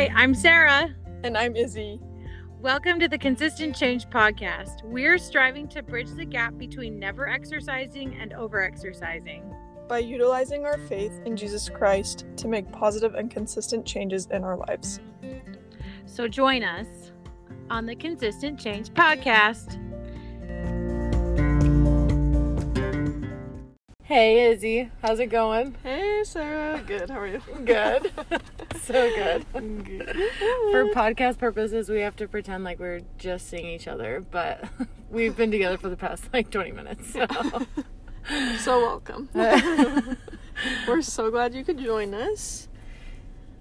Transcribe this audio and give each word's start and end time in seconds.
Hi, 0.00 0.10
I'm 0.14 0.34
Sarah. 0.34 0.96
And 1.24 1.36
I'm 1.36 1.54
Izzy. 1.54 2.00
Welcome 2.58 2.98
to 3.00 3.06
the 3.06 3.18
Consistent 3.18 3.76
Change 3.76 4.08
Podcast. 4.08 4.82
We're 4.82 5.18
striving 5.18 5.68
to 5.68 5.82
bridge 5.82 6.08
the 6.12 6.24
gap 6.24 6.56
between 6.56 6.98
never 6.98 7.28
exercising 7.28 8.14
and 8.18 8.32
over 8.32 8.62
exercising. 8.62 9.54
By 9.90 9.98
utilizing 9.98 10.64
our 10.64 10.78
faith 10.78 11.20
in 11.26 11.36
Jesus 11.36 11.68
Christ 11.68 12.24
to 12.38 12.48
make 12.48 12.72
positive 12.72 13.14
and 13.14 13.30
consistent 13.30 13.84
changes 13.84 14.26
in 14.30 14.42
our 14.42 14.56
lives. 14.56 15.00
So 16.06 16.26
join 16.26 16.64
us 16.64 17.12
on 17.68 17.84
the 17.84 17.94
Consistent 17.94 18.58
Change 18.58 18.88
Podcast. 18.94 19.78
Hey 24.10 24.50
Izzy, 24.50 24.90
how's 25.02 25.20
it 25.20 25.26
going? 25.26 25.76
Hey 25.84 26.22
Sarah, 26.24 26.82
good. 26.84 27.10
How 27.10 27.20
are 27.20 27.28
you? 27.28 27.40
Good. 27.64 28.10
so 28.82 29.08
good. 29.14 29.46
good. 29.84 30.16
For 30.72 30.86
podcast 30.86 31.38
purposes, 31.38 31.88
we 31.88 32.00
have 32.00 32.16
to 32.16 32.26
pretend 32.26 32.64
like 32.64 32.80
we're 32.80 33.02
just 33.18 33.48
seeing 33.48 33.66
each 33.66 33.86
other, 33.86 34.20
but 34.32 34.64
we've 35.10 35.36
been 35.36 35.52
together 35.52 35.78
for 35.78 35.88
the 35.88 35.96
past 35.96 36.24
like 36.32 36.50
20 36.50 36.72
minutes. 36.72 37.12
So, 37.12 37.24
So 38.58 38.80
welcome. 38.80 39.28
We're 40.88 41.02
so 41.02 41.30
glad 41.30 41.54
you 41.54 41.64
could 41.64 41.78
join 41.78 42.12
us. 42.12 42.66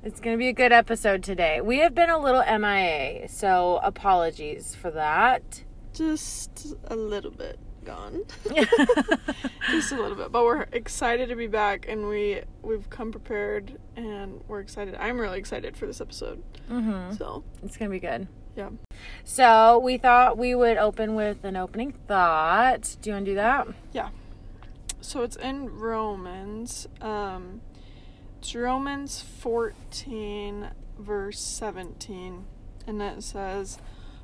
it's 0.03 0.19
going 0.19 0.35
to 0.35 0.39
be 0.39 0.47
a 0.47 0.53
good 0.53 0.71
episode 0.71 1.21
today. 1.21 1.61
We 1.61 1.77
have 1.81 1.93
been 1.93 2.09
a 2.09 2.17
little 2.17 2.41
MIA, 2.57 3.29
so 3.29 3.79
apologies 3.83 4.73
for 4.73 4.89
that. 4.89 5.63
Just 5.93 6.73
a 6.85 6.95
little 6.95 7.29
bit 7.29 7.59
gone. 7.85 8.23
Just 9.79 9.91
a 9.93 9.95
little 10.01 10.15
bit. 10.17 10.31
But 10.31 10.43
we're 10.43 10.63
excited 10.71 11.29
to 11.29 11.35
be 11.35 11.47
back 11.47 11.85
and 11.87 12.07
we 12.07 12.41
we've 12.61 12.89
come 12.89 13.11
prepared 13.11 13.77
and 13.95 14.41
we're 14.47 14.59
excited. 14.59 14.95
I'm 14.99 15.19
really 15.19 15.39
excited 15.39 15.77
for 15.77 15.85
this 15.87 16.01
episode. 16.01 16.43
hmm 16.67 17.11
So, 17.11 17.43
It's 17.63 17.77
to 17.77 17.87
be 17.89 17.99
good. 17.99 18.27
yeah. 18.55 18.69
So, 19.23 19.79
we 19.79 19.97
thought 19.97 20.37
we 20.37 20.53
would 20.55 20.77
open 20.77 21.15
with 21.15 21.43
an 21.43 21.55
opening 21.55 21.93
thought. 22.07 22.97
Do 23.01 23.09
you 23.09 23.13
want 23.15 23.25
to 23.25 23.31
do 23.31 23.35
that? 23.35 23.67
Yeah. 23.93 24.09
So 25.01 25.23
it's 25.23 25.37
in 25.37 25.69
Romans. 25.79 26.87
Um, 27.01 27.61
it's 28.39 28.53
Romans 28.53 29.21
14, 29.21 30.69
verse 30.97 31.39
17. 31.39 32.45
And 32.85 33.01
it 33.01 33.23
says, 33.23 33.77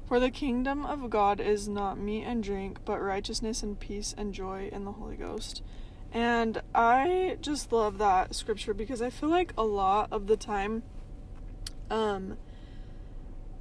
For 0.07 0.19
the 0.19 0.29
kingdom 0.29 0.85
of 0.85 1.09
God 1.09 1.39
is 1.39 1.67
not 1.67 1.97
meat 1.97 2.23
and 2.23 2.43
drink, 2.43 2.79
but 2.85 3.01
righteousness 3.01 3.63
and 3.63 3.79
peace 3.79 4.13
and 4.15 4.33
joy 4.33 4.69
in 4.71 4.85
the 4.85 4.91
Holy 4.91 5.15
Ghost. 5.15 5.63
And 6.11 6.61
I 6.75 7.37
just 7.41 7.71
love 7.71 7.97
that 7.97 8.35
scripture 8.35 8.73
because 8.73 9.01
I 9.01 9.09
feel 9.09 9.29
like 9.29 9.51
a 9.57 9.63
lot 9.63 10.09
of 10.11 10.27
the 10.27 10.37
time, 10.37 10.83
um, 11.89 12.37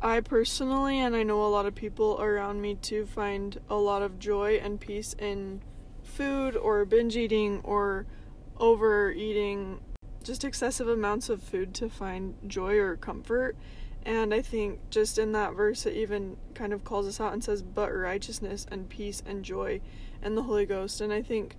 I 0.02 0.20
personally, 0.20 1.00
and 1.00 1.16
I 1.16 1.22
know 1.22 1.42
a 1.42 1.48
lot 1.48 1.64
of 1.64 1.74
people 1.74 2.20
around 2.20 2.60
me 2.60 2.74
too, 2.74 3.06
find 3.06 3.58
a 3.70 3.76
lot 3.76 4.02
of 4.02 4.18
joy 4.18 4.60
and 4.62 4.78
peace 4.78 5.14
in 5.18 5.62
food 6.02 6.56
or 6.56 6.84
binge 6.84 7.16
eating 7.16 7.62
or 7.64 8.06
overeating 8.58 9.80
just 10.22 10.44
excessive 10.44 10.88
amounts 10.88 11.30
of 11.30 11.42
food 11.42 11.72
to 11.74 11.88
find 11.88 12.36
joy 12.46 12.76
or 12.76 12.96
comfort. 12.96 13.56
And 14.06 14.34
I 14.34 14.42
think 14.42 14.90
just 14.90 15.18
in 15.18 15.32
that 15.32 15.54
verse, 15.54 15.86
it 15.86 15.94
even 15.94 16.36
kind 16.54 16.72
of 16.72 16.84
calls 16.84 17.06
us 17.06 17.20
out 17.20 17.32
and 17.32 17.42
says, 17.42 17.62
but 17.62 17.90
righteousness 17.90 18.66
and 18.70 18.88
peace 18.88 19.22
and 19.26 19.44
joy 19.44 19.80
and 20.22 20.36
the 20.36 20.42
Holy 20.42 20.66
Ghost. 20.66 21.00
And 21.00 21.12
I 21.12 21.22
think 21.22 21.56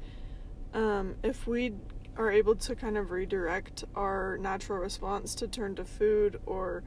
um, 0.74 1.16
if 1.24 1.48
we 1.48 1.74
are 2.18 2.32
able 2.32 2.56
to 2.56 2.76
kind 2.76 2.98
of 2.98 3.12
redirect 3.12 3.84
our 3.96 4.38
natural 4.38 4.78
response 4.80 5.34
to 5.36 5.48
turn 5.48 5.76
to 5.76 5.86
food 5.86 6.40
or 6.46 6.84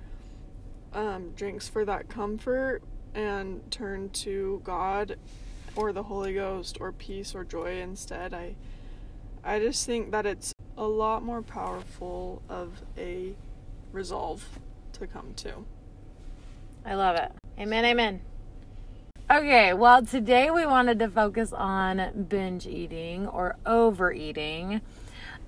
um, 0.92 1.32
drinks 1.32 1.68
for 1.68 1.84
that 1.84 2.08
comfort 2.08 2.82
and 3.14 3.68
turn 3.70 4.10
to 4.10 4.60
God 4.64 5.16
or 5.76 5.92
the 5.92 6.04
Holy 6.04 6.34
Ghost 6.34 6.78
or 6.80 6.92
peace 6.92 7.34
or 7.34 7.44
joy 7.44 7.80
instead, 7.80 8.32
I 8.32 8.54
I 9.44 9.60
just 9.60 9.86
think 9.86 10.10
that 10.10 10.26
it's 10.26 10.52
a 10.76 10.86
lot 10.86 11.22
more 11.22 11.42
powerful 11.42 12.42
of 12.48 12.82
a 12.97 13.34
resolve 13.92 14.44
to 14.98 15.06
come 15.06 15.34
to. 15.36 15.64
I 16.84 16.94
love 16.94 17.16
it. 17.16 17.32
Amen, 17.59 17.84
amen. 17.84 18.20
Okay, 19.31 19.75
well, 19.75 20.03
today 20.03 20.50
we 20.50 20.64
wanted 20.64 20.98
to 21.00 21.09
focus 21.09 21.53
on 21.53 22.26
binge 22.28 22.66
eating 22.66 23.26
or 23.26 23.56
overeating. 23.66 24.81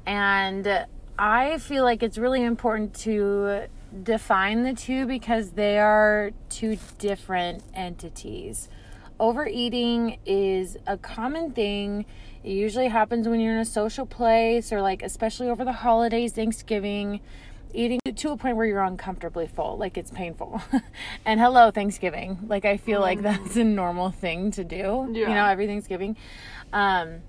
And 0.04 0.86
I 1.18 1.58
feel 1.58 1.84
like 1.84 2.02
it's 2.02 2.18
really 2.18 2.44
important 2.44 2.94
to 3.00 3.68
define 4.02 4.64
the 4.64 4.74
two 4.74 5.06
because 5.06 5.52
they 5.52 5.78
are 5.78 6.32
two 6.50 6.78
different 6.98 7.62
entities. 7.74 8.68
Overeating 9.18 10.18
is 10.26 10.76
a 10.86 10.96
common 10.98 11.52
thing. 11.52 12.04
It 12.44 12.52
usually 12.52 12.88
happens 12.88 13.28
when 13.28 13.40
you're 13.40 13.54
in 13.54 13.60
a 13.60 13.64
social 13.64 14.06
place 14.06 14.72
or, 14.72 14.82
like, 14.82 15.02
especially 15.02 15.48
over 15.48 15.64
the 15.64 15.72
holidays, 15.72 16.32
Thanksgiving 16.32 17.20
eating 17.74 18.00
to 18.14 18.30
a 18.30 18.36
point 18.36 18.56
where 18.56 18.66
you're 18.66 18.82
uncomfortably 18.82 19.46
full 19.46 19.76
like 19.78 19.96
it's 19.96 20.10
painful. 20.10 20.60
And 21.24 21.38
hello 21.40 21.70
thanksgiving. 21.70 22.38
Like 22.46 22.64
i 22.64 22.76
feel 22.76 23.00
like 23.00 23.22
that's 23.22 23.56
a 23.56 23.64
normal 23.64 24.10
thing 24.10 24.50
to 24.52 24.64
do. 24.64 25.08
You 25.28 25.34
know 25.34 25.44
every 25.46 25.66
thanksgiving. 25.66 26.16
Um 26.72 27.20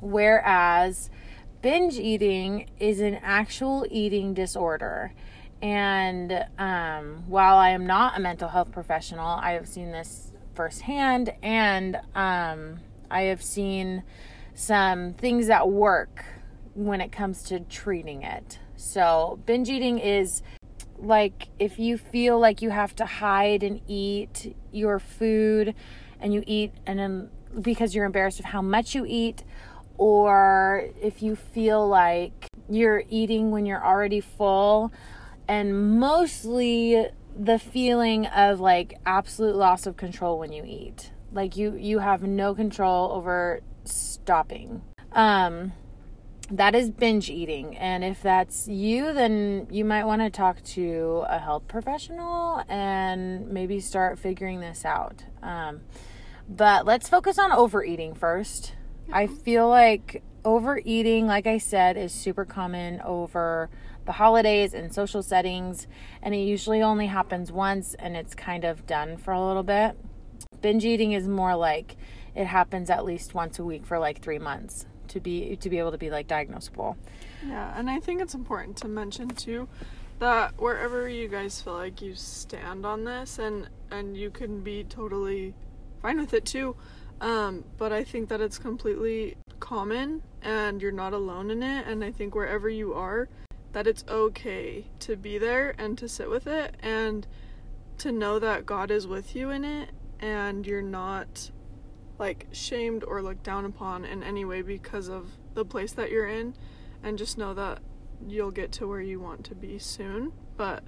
whereas 0.00 1.10
binge 1.62 1.98
eating 1.98 2.68
is 2.78 3.00
an 3.00 3.14
actual 3.22 3.86
eating 3.90 4.34
disorder. 4.34 5.12
And 5.62 6.44
um 6.58 7.24
while 7.26 7.56
i 7.56 7.70
am 7.70 7.86
not 7.86 8.16
a 8.16 8.20
mental 8.20 8.48
health 8.48 8.70
professional 8.72 9.38
i 9.40 9.52
have 9.52 9.66
seen 9.68 9.92
this 9.92 10.32
firsthand. 10.54 11.32
And 11.42 11.96
um 12.14 12.80
i 13.10 13.22
have 13.22 13.42
seen 13.42 14.02
some 14.54 15.14
things 15.14 15.48
that 15.48 15.68
work 15.68 16.24
when 16.74 17.00
it 17.00 17.10
comes 17.12 17.42
to 17.44 17.60
treating 17.60 18.22
it. 18.22 18.58
So, 18.84 19.40
binge 19.46 19.70
eating 19.70 19.98
is 19.98 20.42
like 20.98 21.48
if 21.58 21.78
you 21.78 21.98
feel 21.98 22.38
like 22.38 22.62
you 22.62 22.70
have 22.70 22.94
to 22.96 23.06
hide 23.06 23.62
and 23.62 23.80
eat 23.88 24.54
your 24.72 24.98
food 24.98 25.74
and 26.20 26.32
you 26.32 26.44
eat 26.46 26.72
and 26.86 26.98
then 26.98 27.30
because 27.60 27.94
you're 27.94 28.04
embarrassed 28.04 28.38
of 28.38 28.46
how 28.46 28.62
much 28.62 28.94
you 28.94 29.04
eat 29.06 29.42
or 29.96 30.88
if 31.00 31.22
you 31.22 31.34
feel 31.34 31.86
like 31.88 32.46
you're 32.68 33.02
eating 33.08 33.50
when 33.50 33.66
you're 33.66 33.84
already 33.84 34.20
full 34.20 34.92
and 35.48 35.98
mostly 35.98 37.08
the 37.36 37.58
feeling 37.58 38.26
of 38.26 38.60
like 38.60 38.98
absolute 39.04 39.56
loss 39.56 39.86
of 39.86 39.96
control 39.96 40.38
when 40.38 40.52
you 40.52 40.62
eat. 40.64 41.10
Like 41.32 41.56
you 41.56 41.74
you 41.74 41.98
have 41.98 42.22
no 42.22 42.54
control 42.54 43.10
over 43.12 43.62
stopping. 43.84 44.82
Um 45.12 45.72
that 46.56 46.74
is 46.74 46.90
binge 46.90 47.30
eating. 47.30 47.76
And 47.76 48.04
if 48.04 48.22
that's 48.22 48.68
you 48.68 49.12
then 49.12 49.66
you 49.70 49.84
might 49.84 50.04
want 50.04 50.22
to 50.22 50.30
talk 50.30 50.62
to 50.62 51.24
a 51.28 51.38
health 51.38 51.66
professional 51.66 52.62
and 52.68 53.48
maybe 53.48 53.80
start 53.80 54.18
figuring 54.18 54.60
this 54.60 54.84
out. 54.84 55.24
Um, 55.42 55.80
but 56.48 56.86
let's 56.86 57.08
focus 57.08 57.38
on 57.38 57.50
overeating 57.50 58.14
first. 58.14 58.74
I 59.12 59.26
feel 59.26 59.68
like 59.68 60.22
overeating 60.44 61.26
like 61.26 61.46
i 61.46 61.56
said 61.56 61.96
is 61.96 62.12
super 62.12 62.44
common 62.44 63.00
over 63.00 63.70
the 64.04 64.12
holidays 64.12 64.74
and 64.74 64.92
social 64.92 65.22
settings 65.22 65.86
and 66.20 66.34
it 66.34 66.40
usually 66.40 66.82
only 66.82 67.06
happens 67.06 67.50
once 67.50 67.94
and 67.94 68.14
it's 68.14 68.34
kind 68.34 68.62
of 68.62 68.86
done 68.86 69.16
for 69.16 69.32
a 69.32 69.46
little 69.46 69.62
bit. 69.62 69.96
Binge 70.60 70.84
eating 70.84 71.12
is 71.12 71.26
more 71.26 71.56
like 71.56 71.96
it 72.34 72.46
happens 72.46 72.90
at 72.90 73.04
least 73.04 73.34
once 73.34 73.58
a 73.58 73.64
week 73.64 73.86
for 73.86 73.98
like 73.98 74.20
three 74.20 74.38
months 74.38 74.86
to 75.08 75.20
be 75.20 75.56
to 75.56 75.70
be 75.70 75.78
able 75.78 75.92
to 75.92 75.98
be 75.98 76.10
like 76.10 76.26
diagnosable 76.28 76.96
Yeah, 77.46 77.72
and 77.76 77.90
I 77.90 78.00
think 78.00 78.20
it's 78.20 78.34
important 78.34 78.76
to 78.78 78.88
mention 78.88 79.28
too 79.28 79.68
that 80.18 80.54
wherever 80.58 81.08
you 81.08 81.28
guys 81.28 81.60
feel 81.60 81.74
like 81.74 82.00
you 82.00 82.14
stand 82.14 82.86
on 82.86 83.04
this 83.04 83.38
and 83.38 83.68
and 83.90 84.16
you 84.16 84.30
can 84.30 84.60
be 84.60 84.84
totally 84.84 85.54
fine 86.02 86.18
with 86.18 86.34
it 86.34 86.44
too. 86.44 86.76
Um, 87.20 87.64
but 87.78 87.92
I 87.92 88.04
think 88.04 88.28
that 88.28 88.40
it's 88.40 88.58
completely 88.58 89.36
common 89.60 90.22
and 90.42 90.82
you're 90.82 90.92
not 90.92 91.12
alone 91.12 91.50
in 91.50 91.62
it 91.62 91.86
and 91.86 92.04
I 92.04 92.10
think 92.10 92.34
wherever 92.34 92.68
you 92.68 92.92
are 92.92 93.28
that 93.72 93.86
it's 93.86 94.04
okay 94.08 94.84
to 95.00 95.16
be 95.16 95.38
there 95.38 95.74
and 95.78 95.96
to 95.98 96.08
sit 96.08 96.28
with 96.28 96.46
it 96.46 96.74
and 96.80 97.26
to 97.98 98.12
know 98.12 98.38
that 98.38 98.66
God 98.66 98.90
is 98.90 99.06
with 99.06 99.34
you 99.34 99.50
in 99.50 99.64
it 99.64 99.90
and 100.20 100.66
you're 100.66 100.82
not 100.82 101.50
like 102.18 102.46
shamed 102.52 103.04
or 103.04 103.22
looked 103.22 103.42
down 103.42 103.64
upon 103.64 104.04
in 104.04 104.22
any 104.22 104.44
way 104.44 104.62
because 104.62 105.08
of 105.08 105.32
the 105.54 105.64
place 105.64 105.92
that 105.92 106.10
you're 106.10 106.28
in 106.28 106.54
and 107.02 107.18
just 107.18 107.36
know 107.36 107.54
that 107.54 107.80
you'll 108.26 108.50
get 108.50 108.72
to 108.72 108.86
where 108.86 109.00
you 109.00 109.20
want 109.20 109.44
to 109.44 109.54
be 109.54 109.78
soon. 109.78 110.32
But 110.56 110.84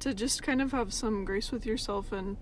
to 0.00 0.14
just 0.14 0.42
kind 0.42 0.60
of 0.60 0.72
have 0.72 0.92
some 0.92 1.24
grace 1.24 1.52
with 1.52 1.64
yourself 1.64 2.12
and 2.12 2.36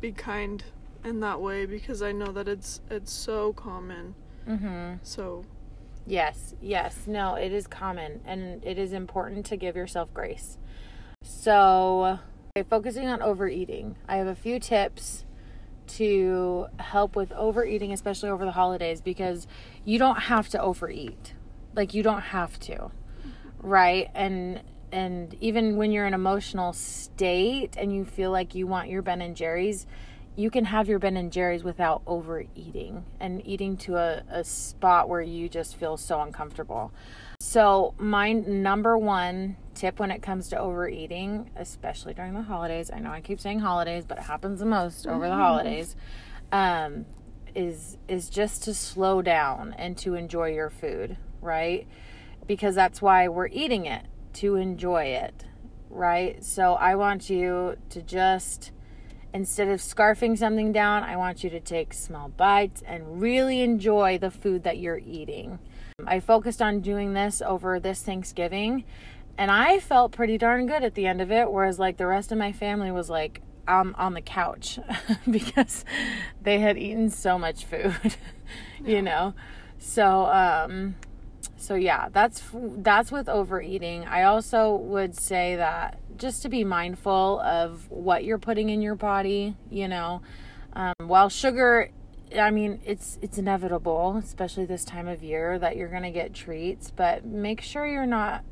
be 0.00 0.12
kind 0.12 0.64
in 1.04 1.20
that 1.20 1.40
way 1.40 1.66
because 1.66 2.02
I 2.02 2.12
know 2.12 2.32
that 2.32 2.48
it's 2.48 2.80
it's 2.90 3.12
so 3.12 3.52
common. 3.52 4.14
Mm-hmm. 4.48 4.94
So 5.02 5.44
Yes, 6.06 6.54
yes. 6.60 7.06
No, 7.06 7.34
it 7.34 7.52
is 7.52 7.66
common 7.66 8.20
and 8.24 8.64
it 8.64 8.78
is 8.78 8.92
important 8.92 9.46
to 9.46 9.56
give 9.56 9.76
yourself 9.76 10.12
grace. 10.12 10.58
So, 11.22 12.18
okay, 12.56 12.68
focusing 12.68 13.06
on 13.06 13.22
overeating, 13.22 13.96
I 14.08 14.16
have 14.16 14.26
a 14.26 14.34
few 14.34 14.58
tips 14.58 15.24
to 15.96 16.66
help 16.78 17.16
with 17.16 17.32
overeating, 17.32 17.92
especially 17.92 18.30
over 18.30 18.44
the 18.44 18.52
holidays, 18.52 19.00
because 19.00 19.46
you 19.84 19.98
don't 19.98 20.20
have 20.22 20.48
to 20.50 20.60
overeat. 20.60 21.34
Like, 21.74 21.94
you 21.94 22.02
don't 22.02 22.20
have 22.20 22.58
to, 22.60 22.90
right? 23.60 24.10
And 24.14 24.62
and 24.92 25.34
even 25.40 25.76
when 25.76 25.90
you're 25.90 26.06
in 26.06 26.12
an 26.12 26.20
emotional 26.20 26.74
state 26.74 27.76
and 27.78 27.94
you 27.94 28.04
feel 28.04 28.30
like 28.30 28.54
you 28.54 28.66
want 28.66 28.90
your 28.90 29.00
Ben 29.00 29.22
and 29.22 29.34
Jerry's, 29.34 29.86
you 30.36 30.50
can 30.50 30.66
have 30.66 30.86
your 30.86 30.98
Ben 30.98 31.16
and 31.16 31.32
Jerry's 31.32 31.64
without 31.64 32.02
overeating 32.06 33.04
and 33.18 33.46
eating 33.46 33.78
to 33.78 33.96
a, 33.96 34.22
a 34.30 34.44
spot 34.44 35.08
where 35.08 35.22
you 35.22 35.48
just 35.48 35.76
feel 35.76 35.96
so 35.96 36.20
uncomfortable. 36.20 36.92
So, 37.44 37.94
my 37.98 38.32
number 38.32 38.96
one 38.96 39.56
tip 39.74 39.98
when 39.98 40.12
it 40.12 40.22
comes 40.22 40.48
to 40.50 40.58
overeating, 40.58 41.50
especially 41.56 42.14
during 42.14 42.34
the 42.34 42.42
holidays, 42.42 42.88
I 42.88 43.00
know 43.00 43.10
I 43.10 43.20
keep 43.20 43.40
saying 43.40 43.58
holidays, 43.58 44.04
but 44.06 44.18
it 44.18 44.22
happens 44.22 44.60
the 44.60 44.64
most 44.64 45.08
over 45.08 45.26
the 45.26 45.34
holidays, 45.34 45.96
um, 46.52 47.04
is 47.52 47.98
is 48.06 48.30
just 48.30 48.62
to 48.64 48.74
slow 48.74 49.22
down 49.22 49.74
and 49.76 49.98
to 49.98 50.14
enjoy 50.14 50.50
your 50.50 50.70
food, 50.70 51.16
right? 51.40 51.88
Because 52.46 52.76
that's 52.76 53.02
why 53.02 53.26
we're 53.26 53.48
eating 53.48 53.86
it 53.86 54.06
to 54.34 54.54
enjoy 54.54 55.06
it, 55.06 55.44
right? 55.90 56.44
So 56.44 56.74
I 56.74 56.94
want 56.94 57.28
you 57.28 57.76
to 57.90 58.02
just 58.02 58.70
instead 59.34 59.66
of 59.66 59.80
scarfing 59.80 60.38
something 60.38 60.70
down, 60.70 61.02
I 61.02 61.16
want 61.16 61.42
you 61.42 61.50
to 61.50 61.60
take 61.60 61.92
small 61.92 62.28
bites 62.28 62.82
and 62.86 63.20
really 63.20 63.62
enjoy 63.62 64.16
the 64.16 64.30
food 64.30 64.62
that 64.62 64.78
you're 64.78 65.02
eating. 65.04 65.58
I 66.06 66.20
focused 66.20 66.60
on 66.62 66.80
doing 66.80 67.14
this 67.14 67.42
over 67.42 67.80
this 67.80 68.02
Thanksgiving 68.02 68.84
and 69.38 69.50
I 69.50 69.80
felt 69.80 70.12
pretty 70.12 70.38
darn 70.38 70.66
good 70.66 70.82
at 70.84 70.94
the 70.94 71.06
end 71.06 71.20
of 71.20 71.32
it 71.32 71.50
whereas 71.50 71.78
like 71.78 71.96
the 71.96 72.06
rest 72.06 72.32
of 72.32 72.38
my 72.38 72.52
family 72.52 72.90
was 72.90 73.08
like 73.08 73.40
um, 73.68 73.94
on 73.98 74.14
the 74.14 74.20
couch 74.20 74.78
because 75.30 75.84
they 76.42 76.58
had 76.58 76.76
eaten 76.76 77.10
so 77.10 77.38
much 77.38 77.64
food, 77.64 78.16
you 78.84 79.02
know. 79.02 79.34
So 79.78 80.26
um 80.26 80.94
so 81.56 81.74
yeah, 81.74 82.08
that's 82.12 82.42
that's 82.52 83.12
with 83.12 83.28
overeating. 83.28 84.04
I 84.04 84.24
also 84.24 84.74
would 84.74 85.14
say 85.14 85.56
that 85.56 86.00
just 86.16 86.42
to 86.42 86.48
be 86.48 86.64
mindful 86.64 87.40
of 87.40 87.90
what 87.90 88.24
you're 88.24 88.38
putting 88.38 88.68
in 88.68 88.82
your 88.82 88.94
body, 88.94 89.56
you 89.70 89.88
know. 89.88 90.22
Um, 90.72 90.94
while 90.98 91.28
sugar 91.28 91.90
I 92.38 92.50
mean, 92.50 92.80
it's 92.84 93.18
it's 93.22 93.38
inevitable, 93.38 94.16
especially 94.16 94.64
this 94.64 94.84
time 94.84 95.08
of 95.08 95.22
year, 95.22 95.58
that 95.58 95.76
you're 95.76 95.88
gonna 95.88 96.10
get 96.10 96.34
treats. 96.34 96.90
But 96.90 97.24
make 97.24 97.60
sure 97.60 97.86
you're 97.86 98.06
not, 98.06 98.44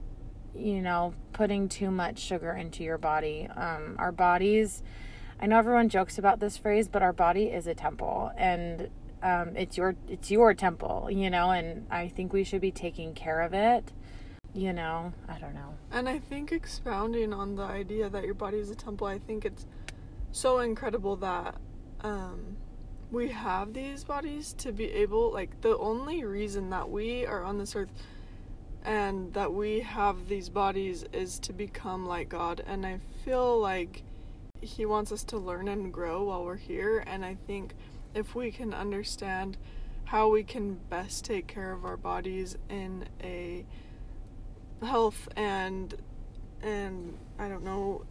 you 0.55 0.83
know, 0.83 1.15
putting 1.33 1.69
too 1.69 1.91
much 1.91 2.19
sugar 2.19 2.53
into 2.53 2.83
your 2.85 2.99
body. 2.99 3.49
Um, 3.55 3.97
our 3.99 4.13
bodies, 4.13 4.83
I 5.41 5.47
know 5.47 5.59
everyone 5.59 5.89
jokes 5.89 6.19
about 6.19 6.41
this 6.41 6.57
phrase, 6.57 6.89
but 6.89 7.03
our 7.03 7.13
body 7.13 7.45
is 7.45 7.67
a 7.67 7.75
temple, 7.75 8.31
and 8.37 8.89
um, 9.23 9.57
it's 9.57 9.77
your 9.77 9.95
it's 10.09 10.31
your 10.31 10.55
temple, 10.55 11.09
you 11.11 11.31
know. 11.31 11.51
And 11.51 11.87
I 11.91 12.09
think 12.09 12.33
we 12.33 12.45
should 12.45 12.61
be 12.61 12.73
taking 12.73 13.15
care 13.15 13.41
of 13.41 13.55
it. 13.55 13.93
You 14.53 14.73
know, 14.73 15.13
I 15.29 15.39
don't 15.39 15.55
know. 15.55 15.75
And 15.93 16.09
I 16.09 16.19
think 16.19 16.51
expounding 16.51 17.33
on 17.33 17.55
the 17.55 17.63
idea 17.63 18.11
that 18.11 18.25
your 18.25 18.35
body 18.35 18.59
is 18.59 18.69
a 18.69 18.75
temple, 18.75 19.07
I 19.07 19.19
think 19.19 19.45
it's 19.45 19.67
so 20.33 20.59
incredible 20.61 21.17
that. 21.17 21.57
Um, 22.03 22.57
we 23.11 23.29
have 23.29 23.73
these 23.75 24.05
bodies 24.05 24.53
to 24.55 24.73
be 24.73 24.85
able 24.93 25.33
like 25.33 25.61
the 25.63 25.77
only 25.79 26.25
reason 26.25 26.71
that 26.71 26.89
we 26.89 27.27
are 27.27 27.43
on 27.43 27.59
this 27.59 27.75
earth 27.75 27.91
and 28.85 29.33
that 29.35 29.53
we 29.53 29.81
have 29.81 30.29
these 30.29 30.49
bodies 30.49 31.05
is 31.13 31.39
to 31.41 31.53
become 31.53 32.07
like 32.07 32.29
God. 32.29 32.63
And 32.67 32.87
I 32.87 32.99
feel 33.25 33.61
like 33.61 34.03
he 34.61 34.87
wants 34.87 35.13
us 35.13 35.25
to 35.25 35.39
learn 35.39 35.69
and 35.69 35.93
grow 35.93 36.25
while 36.25 36.45
we're 36.45 36.57
here. 36.57 37.05
And 37.07 37.25
I 37.25 37.37
think 37.47 37.75
if 38.15 38.35
we 38.35 38.51
can 38.51 38.73
understand 38.73 39.57
how 40.05 40.29
we 40.29 40.43
can 40.43 40.75
best 40.89 41.25
take 41.25 41.47
care 41.47 41.73
of 41.73 41.85
our 41.85 41.97
bodies 41.97 42.57
in 42.69 43.05
a 43.23 43.65
health 44.83 45.29
and 45.37 45.95
and 46.63 47.17
I 47.39 47.49
don't 47.49 47.65
know 47.65 48.05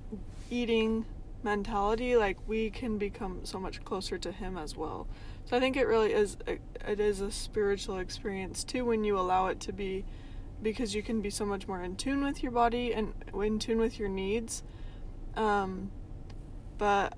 eating 0.49 1.05
mentality, 1.43 2.15
like 2.15 2.37
we 2.47 2.69
can 2.69 2.97
become 2.97 3.41
so 3.43 3.59
much 3.59 3.83
closer 3.83 4.17
to 4.17 4.31
Him 4.31 4.57
as 4.57 4.75
well. 4.75 5.07
So 5.45 5.57
I 5.57 5.59
think 5.59 5.77
it 5.77 5.85
really 5.87 6.13
is 6.13 6.37
a, 6.47 6.59
it 6.89 6.99
is 6.99 7.21
a 7.21 7.31
spiritual 7.31 7.97
experience 7.97 8.63
too 8.63 8.85
when 8.85 9.03
you 9.03 9.17
allow 9.17 9.47
it 9.47 9.59
to 9.61 9.73
be, 9.73 10.05
because 10.61 10.93
you 10.93 11.01
can 11.01 11.21
be 11.21 11.29
so 11.29 11.45
much 11.45 11.67
more 11.67 11.81
in 11.81 11.95
tune 11.95 12.23
with 12.23 12.43
your 12.43 12.51
body 12.51 12.93
and 12.93 13.13
in 13.33 13.59
tune 13.59 13.79
with 13.79 13.97
your 13.97 14.09
needs. 14.09 14.63
Um, 15.35 15.91
but 16.77 17.13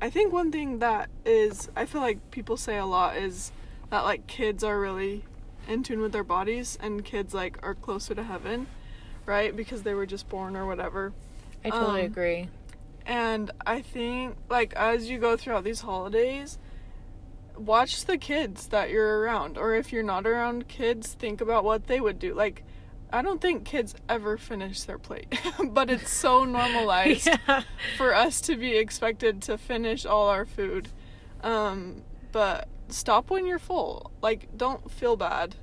I 0.00 0.10
think 0.10 0.32
one 0.32 0.50
thing 0.52 0.78
that 0.80 1.08
is 1.24 1.70
I 1.76 1.86
feel 1.86 2.00
like 2.00 2.30
people 2.30 2.56
say 2.56 2.76
a 2.76 2.86
lot 2.86 3.16
is 3.16 3.52
that 3.90 4.00
like 4.00 4.26
kids 4.26 4.64
are 4.64 4.80
really 4.80 5.24
in 5.68 5.82
tune 5.82 6.00
with 6.00 6.12
their 6.12 6.24
bodies 6.24 6.78
and 6.80 7.04
kids 7.04 7.34
like 7.34 7.58
are 7.62 7.74
closer 7.74 8.14
to 8.14 8.22
heaven, 8.22 8.66
right? 9.26 9.54
Because 9.54 9.82
they 9.82 9.94
were 9.94 10.06
just 10.06 10.28
born 10.28 10.56
or 10.56 10.66
whatever. 10.66 11.12
I 11.64 11.70
totally 11.70 12.00
Um, 12.00 12.06
agree. 12.06 12.48
And 13.06 13.52
I 13.64 13.82
think, 13.82 14.36
like, 14.50 14.74
as 14.74 15.08
you 15.08 15.18
go 15.18 15.36
throughout 15.36 15.62
these 15.62 15.80
holidays, 15.80 16.58
watch 17.56 18.04
the 18.04 18.18
kids 18.18 18.66
that 18.68 18.90
you're 18.90 19.20
around. 19.20 19.56
Or 19.56 19.74
if 19.74 19.92
you're 19.92 20.02
not 20.02 20.26
around 20.26 20.66
kids, 20.66 21.14
think 21.14 21.40
about 21.40 21.64
what 21.64 21.86
they 21.86 22.00
would 22.00 22.18
do. 22.18 22.34
Like, 22.34 22.64
I 23.12 23.22
don't 23.22 23.40
think 23.40 23.64
kids 23.64 23.94
ever 24.08 24.36
finish 24.36 24.82
their 24.82 24.98
plate, 24.98 25.32
but 25.70 25.88
it's 25.88 26.12
so 26.12 26.44
normalized 26.44 27.28
yeah. 27.28 27.62
for 27.96 28.12
us 28.12 28.40
to 28.42 28.56
be 28.56 28.76
expected 28.76 29.40
to 29.42 29.56
finish 29.56 30.04
all 30.04 30.28
our 30.28 30.44
food. 30.44 30.88
Um, 31.42 32.02
but 32.32 32.68
stop 32.88 33.30
when 33.30 33.46
you're 33.46 33.60
full. 33.60 34.10
Like, 34.20 34.48
don't 34.56 34.90
feel 34.90 35.16
bad 35.16 35.54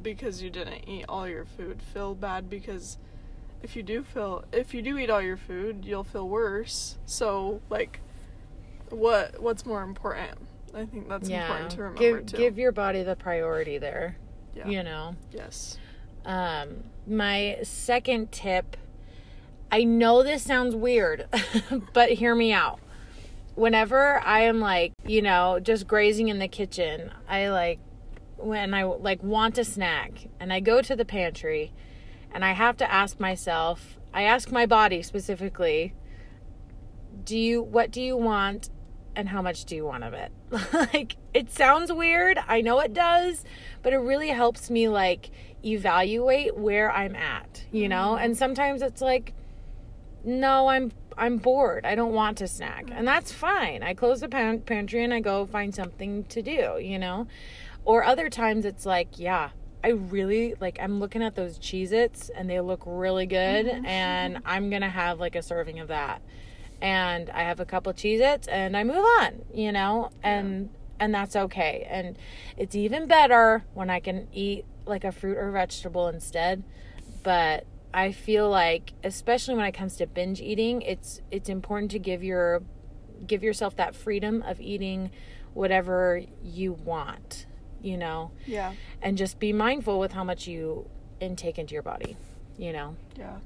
because 0.00 0.42
you 0.42 0.48
didn't 0.48 0.88
eat 0.88 1.04
all 1.08 1.28
your 1.28 1.44
food. 1.44 1.82
Feel 1.82 2.14
bad 2.14 2.48
because 2.48 2.96
if 3.62 3.76
you 3.76 3.82
do 3.82 4.02
feel 4.02 4.44
if 4.52 4.74
you 4.74 4.82
do 4.82 4.98
eat 4.98 5.10
all 5.10 5.22
your 5.22 5.36
food, 5.36 5.84
you'll 5.84 6.04
feel 6.04 6.28
worse. 6.28 6.98
So, 7.06 7.60
like 7.70 8.00
what 8.90 9.40
what's 9.40 9.66
more 9.66 9.82
important? 9.82 10.38
I 10.74 10.84
think 10.84 11.08
that's 11.08 11.28
important 11.28 11.70
to 11.72 11.82
remember 11.82 11.98
give 12.00 12.26
too. 12.26 12.36
give 12.36 12.58
your 12.58 12.72
body 12.72 13.02
the 13.02 13.16
priority 13.16 13.78
there. 13.78 14.16
yeah. 14.54 14.68
You 14.68 14.82
know. 14.82 15.16
Yes. 15.32 15.78
Um, 16.24 16.84
my 17.06 17.58
second 17.62 18.32
tip 18.32 18.76
I 19.70 19.84
know 19.84 20.22
this 20.22 20.42
sounds 20.42 20.74
weird, 20.74 21.26
but 21.92 22.10
hear 22.10 22.34
me 22.34 22.52
out. 22.52 22.78
Whenever 23.54 24.20
I 24.20 24.40
am 24.42 24.60
like, 24.60 24.92
you 25.04 25.22
know, 25.22 25.58
just 25.60 25.86
grazing 25.86 26.28
in 26.28 26.38
the 26.38 26.48
kitchen, 26.48 27.10
I 27.28 27.48
like 27.48 27.80
when 28.36 28.74
I 28.74 28.84
like 28.84 29.22
want 29.22 29.58
a 29.58 29.64
snack 29.64 30.28
and 30.38 30.52
I 30.52 30.60
go 30.60 30.82
to 30.82 30.94
the 30.94 31.04
pantry 31.04 31.72
and 32.36 32.44
I 32.44 32.52
have 32.52 32.76
to 32.76 32.92
ask 32.92 33.18
myself, 33.18 33.98
I 34.12 34.24
ask 34.24 34.52
my 34.52 34.66
body 34.66 35.02
specifically, 35.02 35.94
do 37.24 37.36
you 37.38 37.62
what 37.62 37.90
do 37.90 38.02
you 38.02 38.14
want 38.14 38.68
and 39.16 39.30
how 39.30 39.40
much 39.40 39.64
do 39.64 39.74
you 39.74 39.86
want 39.86 40.04
of 40.04 40.12
it? 40.12 40.30
like 40.74 41.16
it 41.32 41.50
sounds 41.50 41.90
weird, 41.90 42.38
I 42.46 42.60
know 42.60 42.78
it 42.80 42.92
does, 42.92 43.42
but 43.82 43.94
it 43.94 44.00
really 44.00 44.28
helps 44.28 44.68
me 44.68 44.86
like 44.86 45.30
evaluate 45.64 46.58
where 46.58 46.92
I'm 46.92 47.16
at, 47.16 47.64
you 47.72 47.88
know? 47.88 48.10
Mm-hmm. 48.10 48.24
And 48.24 48.36
sometimes 48.36 48.82
it's 48.82 49.00
like 49.00 49.32
no, 50.22 50.66
I'm 50.66 50.92
I'm 51.16 51.38
bored. 51.38 51.86
I 51.86 51.94
don't 51.94 52.12
want 52.12 52.36
to 52.38 52.48
snack. 52.48 52.90
And 52.92 53.08
that's 53.08 53.32
fine. 53.32 53.82
I 53.82 53.94
close 53.94 54.20
the 54.20 54.28
pan- 54.28 54.60
pantry 54.60 55.02
and 55.02 55.14
I 55.14 55.20
go 55.20 55.46
find 55.46 55.74
something 55.74 56.24
to 56.24 56.42
do, 56.42 56.78
you 56.82 56.98
know? 56.98 57.28
Or 57.86 58.04
other 58.04 58.28
times 58.28 58.66
it's 58.66 58.84
like, 58.84 59.18
yeah, 59.18 59.50
I 59.86 59.90
really 59.90 60.56
like 60.60 60.78
I'm 60.82 60.98
looking 60.98 61.22
at 61.22 61.36
those 61.36 61.60
Cheez 61.60 61.92
Its 61.92 62.28
and 62.28 62.50
they 62.50 62.60
look 62.60 62.82
really 62.84 63.26
good 63.26 63.66
mm-hmm. 63.66 63.86
and 63.86 64.38
I'm 64.44 64.68
gonna 64.68 64.90
have 64.90 65.20
like 65.20 65.36
a 65.36 65.42
serving 65.42 65.78
of 65.78 65.88
that. 65.88 66.22
And 66.82 67.30
I 67.30 67.42
have 67.42 67.60
a 67.60 67.64
couple 67.64 67.92
Cheez 67.92 68.18
Its 68.18 68.48
and 68.48 68.76
I 68.76 68.82
move 68.82 69.04
on, 69.20 69.44
you 69.54 69.70
know? 69.70 70.10
And 70.24 70.70
and 70.98 71.14
that's 71.14 71.36
okay. 71.36 71.86
And 71.88 72.18
it's 72.56 72.74
even 72.74 73.06
better 73.06 73.64
when 73.74 73.88
I 73.88 74.00
can 74.00 74.26
eat 74.32 74.64
like 74.86 75.04
a 75.04 75.12
fruit 75.12 75.36
or 75.36 75.52
vegetable 75.52 76.08
instead. 76.08 76.64
But 77.22 77.64
I 77.94 78.10
feel 78.10 78.50
like 78.50 78.92
especially 79.04 79.54
when 79.54 79.66
it 79.66 79.72
comes 79.72 79.94
to 79.98 80.06
binge 80.08 80.40
eating, 80.40 80.82
it's 80.82 81.20
it's 81.30 81.48
important 81.48 81.92
to 81.92 82.00
give 82.00 82.24
your 82.24 82.64
give 83.24 83.44
yourself 83.44 83.76
that 83.76 83.94
freedom 83.94 84.42
of 84.42 84.60
eating 84.60 85.12
whatever 85.54 86.22
you 86.42 86.72
want, 86.72 87.46
you 87.82 87.96
know, 87.96 88.30
Yeah. 88.46 88.72
and 89.02 89.16
just 89.18 89.38
be 89.38 89.52
mindful 89.52 89.98
with 89.98 90.12
how 90.12 90.24
much 90.24 90.46
you 90.46 90.88
intake 91.20 91.58
into 91.58 91.72
your 91.74 91.82
body, 91.82 92.16
you 92.58 92.72
know. 92.72 92.96
Yeah. 93.16 93.38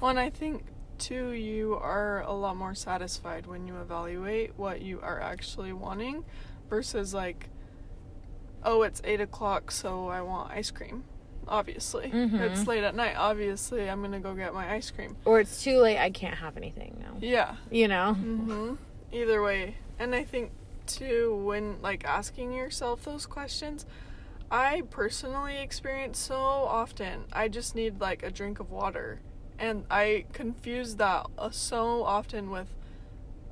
Well, 0.00 0.10
and 0.10 0.18
I 0.18 0.30
think 0.30 0.64
too, 0.98 1.30
you 1.32 1.74
are 1.74 2.22
a 2.22 2.32
lot 2.32 2.56
more 2.56 2.74
satisfied 2.74 3.46
when 3.46 3.66
you 3.66 3.76
evaluate 3.80 4.52
what 4.56 4.80
you 4.80 5.00
are 5.00 5.20
actually 5.20 5.72
wanting 5.72 6.24
versus 6.70 7.12
like, 7.12 7.48
oh, 8.64 8.82
it's 8.82 9.00
eight 9.04 9.20
o'clock, 9.20 9.70
so 9.70 10.08
I 10.08 10.22
want 10.22 10.50
ice 10.52 10.70
cream. 10.70 11.04
obviously. 11.46 12.10
Mhm. 12.10 12.40
It's 12.40 12.66
late 12.66 12.84
at 12.84 12.94
night, 12.94 13.16
obviously. 13.18 13.86
I'm 13.90 14.00
gonna 14.00 14.18
go 14.18 14.34
get 14.34 14.54
my 14.54 14.72
ice 14.72 14.90
cream. 14.90 15.14
Or 15.26 15.40
it's 15.40 15.62
too 15.62 15.78
late, 15.78 15.98
I 15.98 16.08
can't 16.08 16.36
have 16.38 16.56
anything 16.56 16.96
now. 16.98 17.18
Yeah. 17.20 17.56
You 17.70 17.86
know? 17.86 18.14
hmm 18.14 18.76
Either 19.12 19.42
way, 19.42 19.74
and 19.98 20.14
I 20.14 20.24
think 20.24 20.52
too 20.86 21.34
when 21.44 21.80
like 21.82 22.04
asking 22.04 22.52
yourself 22.52 23.04
those 23.04 23.26
questions, 23.26 23.86
I 24.50 24.82
personally 24.90 25.58
experience 25.58 26.18
so 26.18 26.36
often. 26.36 27.24
I 27.32 27.48
just 27.48 27.74
need 27.74 28.00
like 28.00 28.22
a 28.22 28.30
drink 28.30 28.60
of 28.60 28.70
water, 28.70 29.20
and 29.58 29.84
I 29.90 30.26
confuse 30.32 30.96
that 30.96 31.26
uh, 31.38 31.50
so 31.50 32.04
often 32.04 32.50
with 32.50 32.68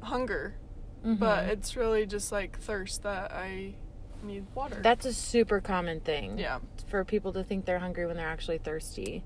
hunger, 0.02 0.54
but 1.02 1.44
Mhm. 1.44 1.48
it's 1.48 1.76
really 1.76 2.06
just 2.06 2.32
like 2.32 2.58
thirst 2.58 3.02
that 3.02 3.32
I 3.32 3.74
need 4.22 4.46
water. 4.54 4.78
That's 4.82 5.04
a 5.06 5.12
super 5.12 5.60
common 5.60 6.00
thing. 6.00 6.38
yeah. 6.38 6.58
For 6.88 7.04
people 7.04 7.32
to 7.32 7.42
think 7.42 7.64
they're 7.64 7.78
hungry 7.78 8.06
when 8.06 8.16
they're 8.16 8.28
actually 8.28 8.58
thirsty. 8.58 9.24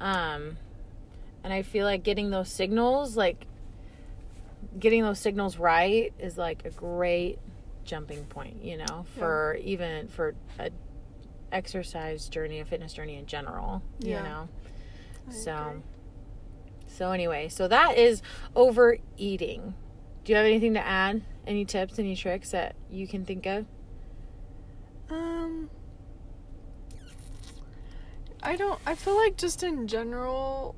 Um 0.00 0.56
and 1.44 1.52
I 1.52 1.62
feel 1.62 1.84
like 1.84 2.02
getting 2.04 2.30
those 2.30 2.48
signals, 2.48 3.16
like 3.16 3.46
getting 4.78 5.02
those 5.02 5.18
signals 5.18 5.56
right 5.58 6.12
is 6.18 6.38
like 6.38 6.64
a 6.64 6.70
great 6.70 7.38
jumping 7.84 8.24
point, 8.26 8.62
you 8.64 8.76
know, 8.78 9.04
for 9.18 9.58
even 9.62 10.08
for 10.08 10.34
a 10.58 10.70
exercise 11.50 12.28
journey, 12.28 12.60
a 12.60 12.64
fitness 12.64 12.92
journey 12.92 13.16
in 13.16 13.26
general, 13.26 13.82
Yeah. 13.98 14.18
you 14.18 14.22
know. 14.28 14.48
I 15.28 15.32
So 15.32 15.66
agree. 15.68 15.82
so 16.86 17.10
anyway, 17.12 17.48
so 17.48 17.68
that 17.68 17.98
is 17.98 18.22
overeating. 18.56 19.74
Do 20.24 20.32
you 20.32 20.36
have 20.36 20.46
anything 20.46 20.74
to 20.74 20.86
add? 20.86 21.22
Any 21.46 21.64
tips, 21.64 21.98
any 21.98 22.14
tricks 22.14 22.52
that 22.52 22.76
you 22.88 23.08
can 23.08 23.24
think 23.24 23.46
of? 23.46 23.66
Um, 25.10 25.68
I 28.42 28.54
don't. 28.56 28.80
I 28.86 28.94
feel 28.94 29.16
like 29.16 29.36
just 29.36 29.62
in 29.64 29.88
general, 29.88 30.76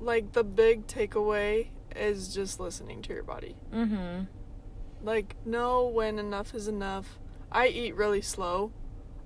like 0.00 0.32
the 0.32 0.42
big 0.44 0.86
takeaway 0.88 1.68
is 1.96 2.34
just 2.34 2.60
listening 2.60 3.02
to 3.02 3.12
your 3.12 3.22
body. 3.22 3.56
Mm-hmm. 3.72 4.24
Like 5.02 5.36
know 5.44 5.86
when 5.86 6.18
enough 6.18 6.54
is 6.54 6.68
enough. 6.68 7.18
I 7.52 7.68
eat 7.68 7.94
really 7.94 8.22
slow. 8.22 8.72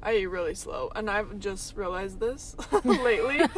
I 0.02 0.14
eat 0.16 0.26
really 0.26 0.54
slow, 0.54 0.90
and 0.94 1.10
I've 1.10 1.38
just 1.40 1.76
realized 1.76 2.20
this 2.20 2.54
lately. 2.84 3.40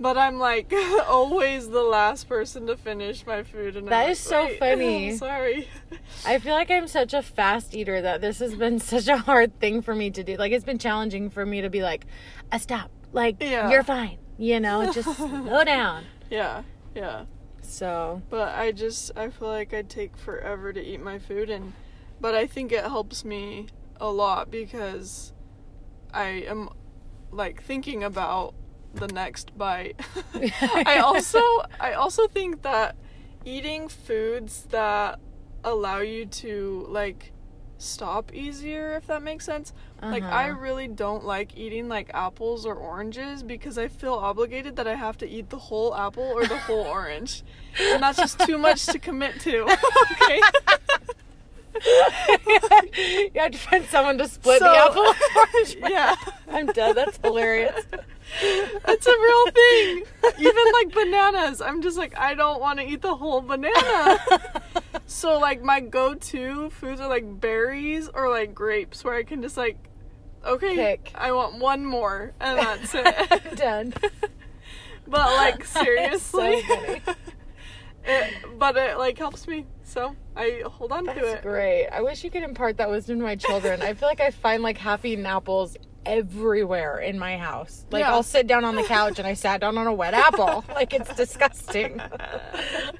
But 0.00 0.16
I'm 0.16 0.38
like 0.38 0.72
always 1.08 1.68
the 1.70 1.82
last 1.82 2.28
person 2.28 2.68
to 2.68 2.76
finish 2.76 3.26
my 3.26 3.42
food, 3.42 3.74
and 3.76 3.88
That 3.88 4.04
I'm 4.06 4.10
is 4.12 4.24
like, 4.30 4.30
so 4.30 4.44
"Wait, 4.46 4.58
funny." 4.60 5.16
Sorry. 5.16 5.68
I 6.24 6.38
feel 6.38 6.54
like 6.54 6.70
I'm 6.70 6.86
such 6.86 7.14
a 7.14 7.20
fast 7.20 7.74
eater 7.74 8.00
that 8.00 8.20
this 8.20 8.38
has 8.38 8.54
been 8.54 8.78
such 8.78 9.08
a 9.08 9.16
hard 9.16 9.58
thing 9.58 9.82
for 9.82 9.96
me 9.96 10.12
to 10.12 10.22
do. 10.22 10.36
Like 10.36 10.52
it's 10.52 10.64
been 10.64 10.78
challenging 10.78 11.30
for 11.30 11.44
me 11.44 11.62
to 11.62 11.68
be 11.68 11.82
like, 11.82 12.06
"A 12.52 12.60
stop." 12.60 12.92
Like 13.12 13.38
Yeah. 13.40 13.70
you're 13.70 13.82
fine. 13.82 14.18
You 14.38 14.60
know, 14.60 14.92
just 14.92 15.16
slow 15.16 15.64
down. 15.64 16.04
Yeah, 16.30 16.62
yeah. 16.94 17.24
So, 17.68 18.22
But 18.30 18.56
I 18.56 18.72
just 18.72 19.12
I 19.16 19.28
feel 19.28 19.48
like 19.48 19.74
I 19.74 19.82
take 19.82 20.16
forever 20.16 20.72
to 20.72 20.80
eat 20.80 21.00
my 21.00 21.18
food 21.18 21.50
and 21.50 21.74
but 22.20 22.34
I 22.34 22.46
think 22.46 22.72
it 22.72 22.82
helps 22.82 23.24
me 23.24 23.66
a 24.00 24.10
lot 24.10 24.50
because 24.50 25.32
I 26.12 26.44
am 26.48 26.70
like 27.30 27.62
thinking 27.62 28.02
about 28.02 28.54
the 28.94 29.06
next 29.06 29.56
bite. 29.56 30.00
I 30.34 31.00
also 31.04 31.40
I 31.80 31.92
also 31.92 32.26
think 32.26 32.62
that 32.62 32.96
eating 33.44 33.88
foods 33.88 34.64
that 34.70 35.20
allow 35.62 35.98
you 35.98 36.24
to 36.26 36.86
like 36.88 37.32
stop 37.78 38.32
easier 38.34 38.96
if 38.96 39.06
that 39.06 39.22
makes 39.22 39.44
sense. 39.44 39.72
Like 40.10 40.26
I 40.30 40.48
Uh-huh. 40.48 40.58
really 40.58 40.88
don't 40.88 41.24
like 41.24 41.56
eating 41.56 41.88
like 41.88 42.10
apples 42.14 42.66
or 42.66 42.74
oranges 42.74 43.42
because 43.42 43.78
I 43.78 43.88
feel 43.88 44.14
obligated 44.14 44.76
that 44.76 44.86
I 44.88 44.94
have 44.96 45.16
to 45.18 45.28
eat 45.28 45.50
the 45.50 45.58
whole 45.58 45.94
apple 45.94 46.24
or 46.24 46.46
the 46.46 46.58
whole 46.58 46.84
orange. 46.98 47.42
And 47.88 48.02
that's 48.02 48.18
just 48.18 48.38
too 48.40 48.58
much 48.58 48.88
to 48.90 48.98
commit 48.98 49.38
to. 49.40 49.72
okay. 50.02 50.40
you 52.96 53.30
have 53.36 53.52
to 53.52 53.58
find 53.58 53.84
someone 53.86 54.18
to 54.18 54.28
split 54.28 54.60
the 54.60 54.66
So- 54.66 54.90
apple. 54.90 55.14
yeah. 55.90 56.14
I'm 56.48 56.66
dead. 56.66 56.96
That's 56.96 57.18
hilarious. 57.22 57.84
That's 58.84 59.06
a 59.06 59.10
real 59.10 59.46
thing. 59.50 60.02
Even 60.38 60.64
like 60.74 60.92
bananas. 60.92 61.60
I'm 61.60 61.80
just 61.82 61.96
like 61.96 62.18
I 62.18 62.34
don't 62.34 62.60
want 62.60 62.78
to 62.78 62.86
eat 62.86 63.02
the 63.02 63.14
whole 63.14 63.40
banana. 63.40 64.18
So 65.06 65.38
like 65.38 65.62
my 65.62 65.80
go-to 65.80 66.70
foods 66.70 67.00
are 67.00 67.08
like 67.08 67.40
berries 67.40 68.08
or 68.12 68.28
like 68.28 68.54
grapes 68.54 69.02
where 69.04 69.14
I 69.14 69.22
can 69.24 69.40
just 69.42 69.56
like 69.56 69.78
okay, 70.44 70.74
Pick. 70.74 71.10
I 71.14 71.32
want 71.32 71.58
one 71.58 71.84
more 71.84 72.32
and 72.40 72.58
that's 72.58 72.94
it. 72.94 73.56
Done. 73.56 73.94
But 75.06 75.26
like 75.36 75.64
seriously. 75.64 76.62
It, 78.08 78.34
but 78.58 78.76
it 78.76 78.98
like 78.98 79.18
helps 79.18 79.46
me, 79.46 79.66
so 79.84 80.16
I 80.36 80.62
hold 80.66 80.92
on 80.92 81.04
to 81.04 81.10
it. 81.12 81.22
That's 81.22 81.42
great. 81.42 81.88
I 81.88 82.02
wish 82.02 82.24
you 82.24 82.30
could 82.30 82.42
impart 82.42 82.78
that 82.78 82.90
wisdom 82.90 83.18
to 83.18 83.24
my 83.24 83.36
children. 83.36 83.82
I 83.82 83.94
feel 83.94 84.08
like 84.08 84.20
I 84.20 84.30
find 84.30 84.62
like 84.62 84.78
half-eaten 84.78 85.26
apples 85.26 85.76
everywhere 86.06 86.98
in 87.00 87.18
my 87.18 87.36
house. 87.36 87.84
Like 87.90 88.00
Yeah. 88.00 88.12
I'll 88.12 88.22
sit 88.22 88.46
down 88.46 88.64
on 88.64 88.76
the 88.76 88.84
couch 88.84 89.18
and 89.18 89.28
I 89.28 89.34
sat 89.34 89.60
down 89.60 89.76
on 89.76 89.86
a 89.86 89.92
wet 89.92 90.14
apple. 90.14 90.64
like 90.74 90.94
it's 90.94 91.14
disgusting. 91.14 92.00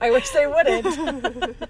I 0.01 0.11
wish 0.11 0.29
they 0.31 0.47
wouldn't. 0.47 0.87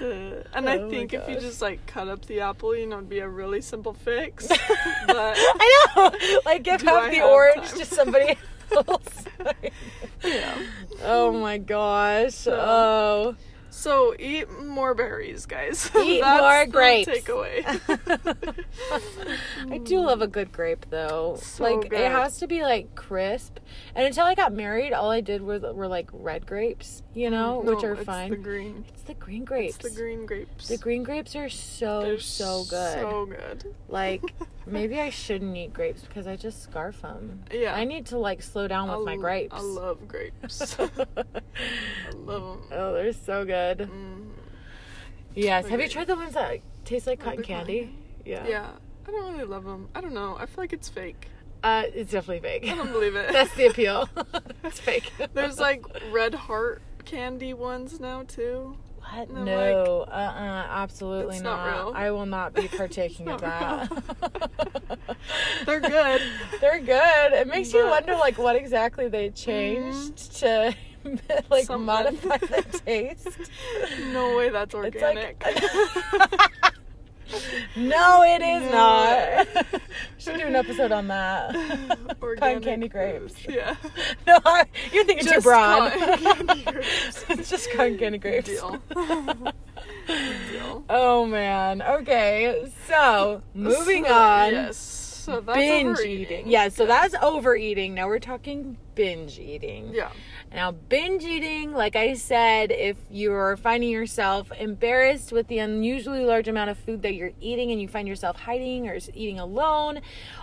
oh 0.00 0.42
I 0.70 0.78
Oh 0.78 0.84
my 0.84 0.90
think 0.90 1.14
if 1.14 1.26
you 1.28 1.40
just 1.40 1.62
like 1.62 1.86
cut 1.86 2.08
up 2.08 2.26
the 2.26 2.40
apple, 2.40 2.76
you 2.76 2.86
know, 2.86 2.96
it'd 2.98 3.08
be 3.08 3.20
a 3.20 3.28
really 3.28 3.62
simple 3.62 3.94
fix. 3.94 4.46
but 4.48 4.58
I 5.38 5.86
know. 5.96 6.10
Like 6.44 6.62
give 6.64 6.82
half 6.82 7.10
the 7.10 7.22
orange 7.22 7.68
time? 7.68 7.78
to 7.78 7.84
somebody 7.86 8.36
else. 8.76 9.24
yeah. 10.24 10.51
Oh 11.04 11.32
my 11.32 11.58
gosh. 11.58 12.34
So- 12.34 12.52
Oh. 12.58 13.36
So 13.72 14.14
eat 14.18 14.50
more 14.60 14.94
berries, 14.94 15.46
guys. 15.46 15.90
Eat 15.96 16.20
That's 16.20 16.42
more 16.42 16.66
the 16.66 16.70
grapes. 16.70 17.08
Takeaway. 17.08 17.64
I 19.72 19.78
do 19.78 20.00
love 20.00 20.20
a 20.20 20.26
good 20.26 20.52
grape 20.52 20.84
though. 20.90 21.38
So 21.40 21.64
like 21.64 21.88
good. 21.88 21.98
it 21.98 22.12
has 22.12 22.36
to 22.40 22.46
be 22.46 22.62
like 22.62 22.94
crisp. 22.94 23.58
And 23.94 24.06
until 24.06 24.26
I 24.26 24.34
got 24.34 24.52
married, 24.52 24.92
all 24.92 25.10
I 25.10 25.22
did 25.22 25.40
was 25.40 25.62
were 25.62 25.88
like 25.88 26.10
red 26.12 26.44
grapes, 26.44 27.02
you 27.14 27.30
know, 27.30 27.60
mm-hmm. 27.60 27.68
which 27.68 27.82
No, 27.82 27.88
are 27.88 27.92
it's 27.94 28.04
fine. 28.04 28.30
The 28.30 28.36
green. 28.36 28.84
It's 28.92 29.02
the 29.04 29.14
green 29.14 29.44
grapes. 29.44 29.76
It's 29.76 29.88
the 29.88 30.00
green 30.00 30.26
grapes. 30.26 30.68
The 30.68 30.76
green 30.76 31.02
grapes 31.02 31.34
are 31.34 31.48
so 31.48 32.02
They're 32.02 32.20
so 32.20 32.64
good. 32.68 33.00
So 33.00 33.26
good. 33.26 33.74
Like 33.88 34.22
maybe 34.66 35.00
I 35.00 35.08
shouldn't 35.08 35.56
eat 35.56 35.72
grapes 35.72 36.02
because 36.02 36.26
I 36.26 36.36
just 36.36 36.62
scarf 36.62 37.00
them. 37.00 37.40
Yeah. 37.50 37.74
I 37.74 37.84
need 37.84 38.04
to 38.06 38.18
like 38.18 38.42
slow 38.42 38.68
down 38.68 38.90
with 38.90 39.08
I 39.08 39.14
my 39.14 39.16
grapes. 39.16 39.54
I 39.54 39.60
love 39.60 40.06
grapes. 40.06 40.78
I 40.78 40.90
love 42.14 42.58
them. 42.58 42.62
oh, 42.70 42.92
they're 42.92 43.14
so 43.14 43.46
good. 43.46 43.61
Mm. 43.78 44.28
Yes. 45.34 45.66
Have 45.68 45.80
you 45.80 45.88
tried 45.88 46.06
the 46.06 46.16
ones 46.16 46.34
that 46.34 46.60
taste 46.84 47.06
like 47.06 47.20
cotton 47.20 47.42
candy? 47.42 47.94
Yeah. 48.24 48.46
Yeah. 48.46 48.70
I 49.06 49.10
don't 49.10 49.32
really 49.32 49.44
love 49.44 49.64
them. 49.64 49.88
I 49.94 50.00
don't 50.00 50.14
know. 50.14 50.36
I 50.38 50.46
feel 50.46 50.62
like 50.62 50.72
it's 50.72 50.88
fake. 50.88 51.28
Uh, 51.62 51.84
it's 51.94 52.10
definitely 52.10 52.40
fake. 52.40 52.70
I 52.70 52.74
don't 52.74 52.92
believe 52.92 53.14
it. 53.14 53.28
That's 53.32 53.54
the 53.54 53.66
appeal. 53.66 54.08
it's 54.64 54.80
fake. 54.80 55.12
There's 55.32 55.58
like 55.58 55.84
red 56.10 56.34
heart 56.34 56.82
candy 57.04 57.54
ones 57.54 58.00
now 58.00 58.22
too. 58.24 58.76
What? 58.98 59.30
No, 59.30 60.06
uh, 60.08 60.10
uh 60.10 60.66
absolutely 60.70 61.36
It's 61.36 61.44
not. 61.44 61.66
not 61.66 61.84
real. 61.86 61.92
I 61.94 62.10
will 62.12 62.26
not 62.26 62.54
be 62.54 62.68
partaking 62.76 63.28
of 63.28 63.40
that. 63.40 63.90
They're 65.66 65.80
good. 65.80 66.22
They're 66.60 66.80
good. 66.80 67.32
It 67.32 67.48
makes 67.48 67.72
you 67.72 67.84
wonder, 67.86 68.14
like, 68.14 68.38
what 68.38 68.54
exactly 68.54 69.08
they 69.08 69.30
changed 69.30 70.36
to, 70.38 70.74
like, 71.50 71.64
Something. 71.64 71.86
modify 71.86 72.36
the 72.38 72.80
taste. 72.86 73.28
No 74.12 74.36
way 74.36 74.50
that's 74.50 74.74
organic. 74.74 75.42
like- 75.44 75.62
no, 77.76 78.22
it 78.24 78.42
is 78.42 78.62
No 78.62 78.72
not. 78.72 79.46
Should 80.18 80.38
do 80.38 80.46
an 80.46 80.54
episode 80.56 80.92
on 80.92 81.08
that. 81.08 81.54
Cotton 81.54 82.16
Organic 82.22 82.62
candy 82.62 82.88
grapes. 82.88 83.34
Yeah. 83.48 83.74
No, 84.26 84.38
I- 84.44 84.66
you're 84.92 85.04
thinking 85.04 85.26
too 85.26 85.40
broad. 85.40 85.92
cotton 85.92 86.46
candy 86.46 86.62
grapes. 86.64 87.24
it's 87.30 87.50
just 87.50 87.70
cotton 87.72 87.98
candy 87.98 88.18
grapes. 88.18 88.48
Deal. 88.48 88.78
Deal. 90.50 90.84
Oh 90.90 91.26
man. 91.26 91.80
Okay. 91.82 92.70
So 92.86 93.42
moving 93.54 94.04
So, 94.04 94.12
on. 94.14 94.52
Yes. 94.52 94.76
So 94.76 95.40
that's 95.40 95.56
binge 95.56 95.88
overeating. 95.98 96.20
eating. 96.40 96.48
Yeah, 96.50 96.68
so 96.68 96.84
that's 96.84 97.14
overeating. 97.22 97.94
Now 97.94 98.08
we're 98.08 98.18
talking 98.18 98.76
binge 98.96 99.38
eating. 99.38 99.90
Yeah. 99.94 100.10
Now, 100.54 100.70
binge 100.70 101.24
eating, 101.24 101.72
like 101.72 101.96
I 101.96 102.12
said, 102.12 102.70
if 102.72 102.98
you're 103.10 103.56
finding 103.56 103.88
yourself 103.88 104.52
embarrassed 104.58 105.32
with 105.32 105.48
the 105.48 105.58
unusually 105.58 106.24
large 106.26 106.46
amount 106.46 106.68
of 106.68 106.76
food 106.76 107.00
that 107.02 107.14
you're 107.14 107.32
eating 107.40 107.70
and 107.70 107.80
you 107.80 107.88
find 107.88 108.06
yourself 108.06 108.36
hiding 108.38 108.86
or 108.86 108.98
eating 109.14 109.38
alone, 109.40 110.00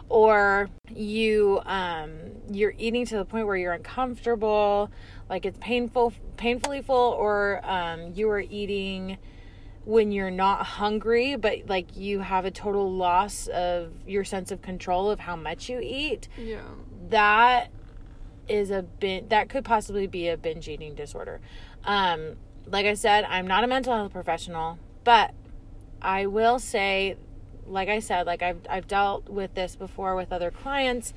or 0.10 0.70
you 0.90 1.62
um 1.66 2.10
you're 2.52 2.74
eating 2.80 3.06
to 3.06 3.18
the 3.18 3.26
point 3.26 3.46
where 3.46 3.56
you're 3.56 3.74
uncomfortable, 3.74 4.90
like 5.30 5.46
it's 5.46 5.60
painful 5.62 6.12
painfully 6.38 6.82
full, 6.82 7.12
or 7.14 7.62
um 7.64 8.12
you 8.16 8.28
are 8.32 8.40
eating 8.42 9.18
when 9.86 10.12
you're 10.12 10.32
not 10.32 10.66
hungry, 10.66 11.36
but 11.36 11.68
like 11.68 11.96
you 11.96 12.20
have 12.22 12.46
a 12.46 12.52
total 12.52 12.92
loss 12.92 13.48
of 13.48 13.92
your 14.08 14.24
sense 14.24 14.52
of 14.52 14.62
control 14.64 15.12
of 15.12 15.20
how 15.20 15.36
much 15.36 15.70
you 15.70 15.80
eat, 15.82 16.28
Yeah. 16.38 16.62
that 17.10 17.70
is 18.50 18.72
a 18.72 18.82
bin 18.82 19.28
that 19.30 19.50
could 19.50 19.64
possibly 19.64 20.08
be 20.08 20.28
a 20.28 20.38
binge 20.38 20.68
eating 20.68 20.96
disorder. 20.96 21.40
Um, 21.84 22.36
like 22.66 22.86
I 22.86 22.94
said, 22.94 23.24
I'm 23.26 23.48
not 23.48 23.64
a 23.64 23.68
mental 23.68 23.94
health 23.94 24.12
professional, 24.12 24.80
but 25.04 25.34
I 26.02 26.26
will 26.26 26.60
say, 26.60 27.18
like 27.66 27.90
I 27.90 28.00
said, 28.00 28.26
like 28.26 28.42
I've 28.42 28.62
I've 28.70 28.88
dealt 28.88 29.30
with 29.30 29.54
this 29.54 29.76
before 29.76 30.16
with 30.16 30.32
other 30.32 30.52
clients, 30.52 31.14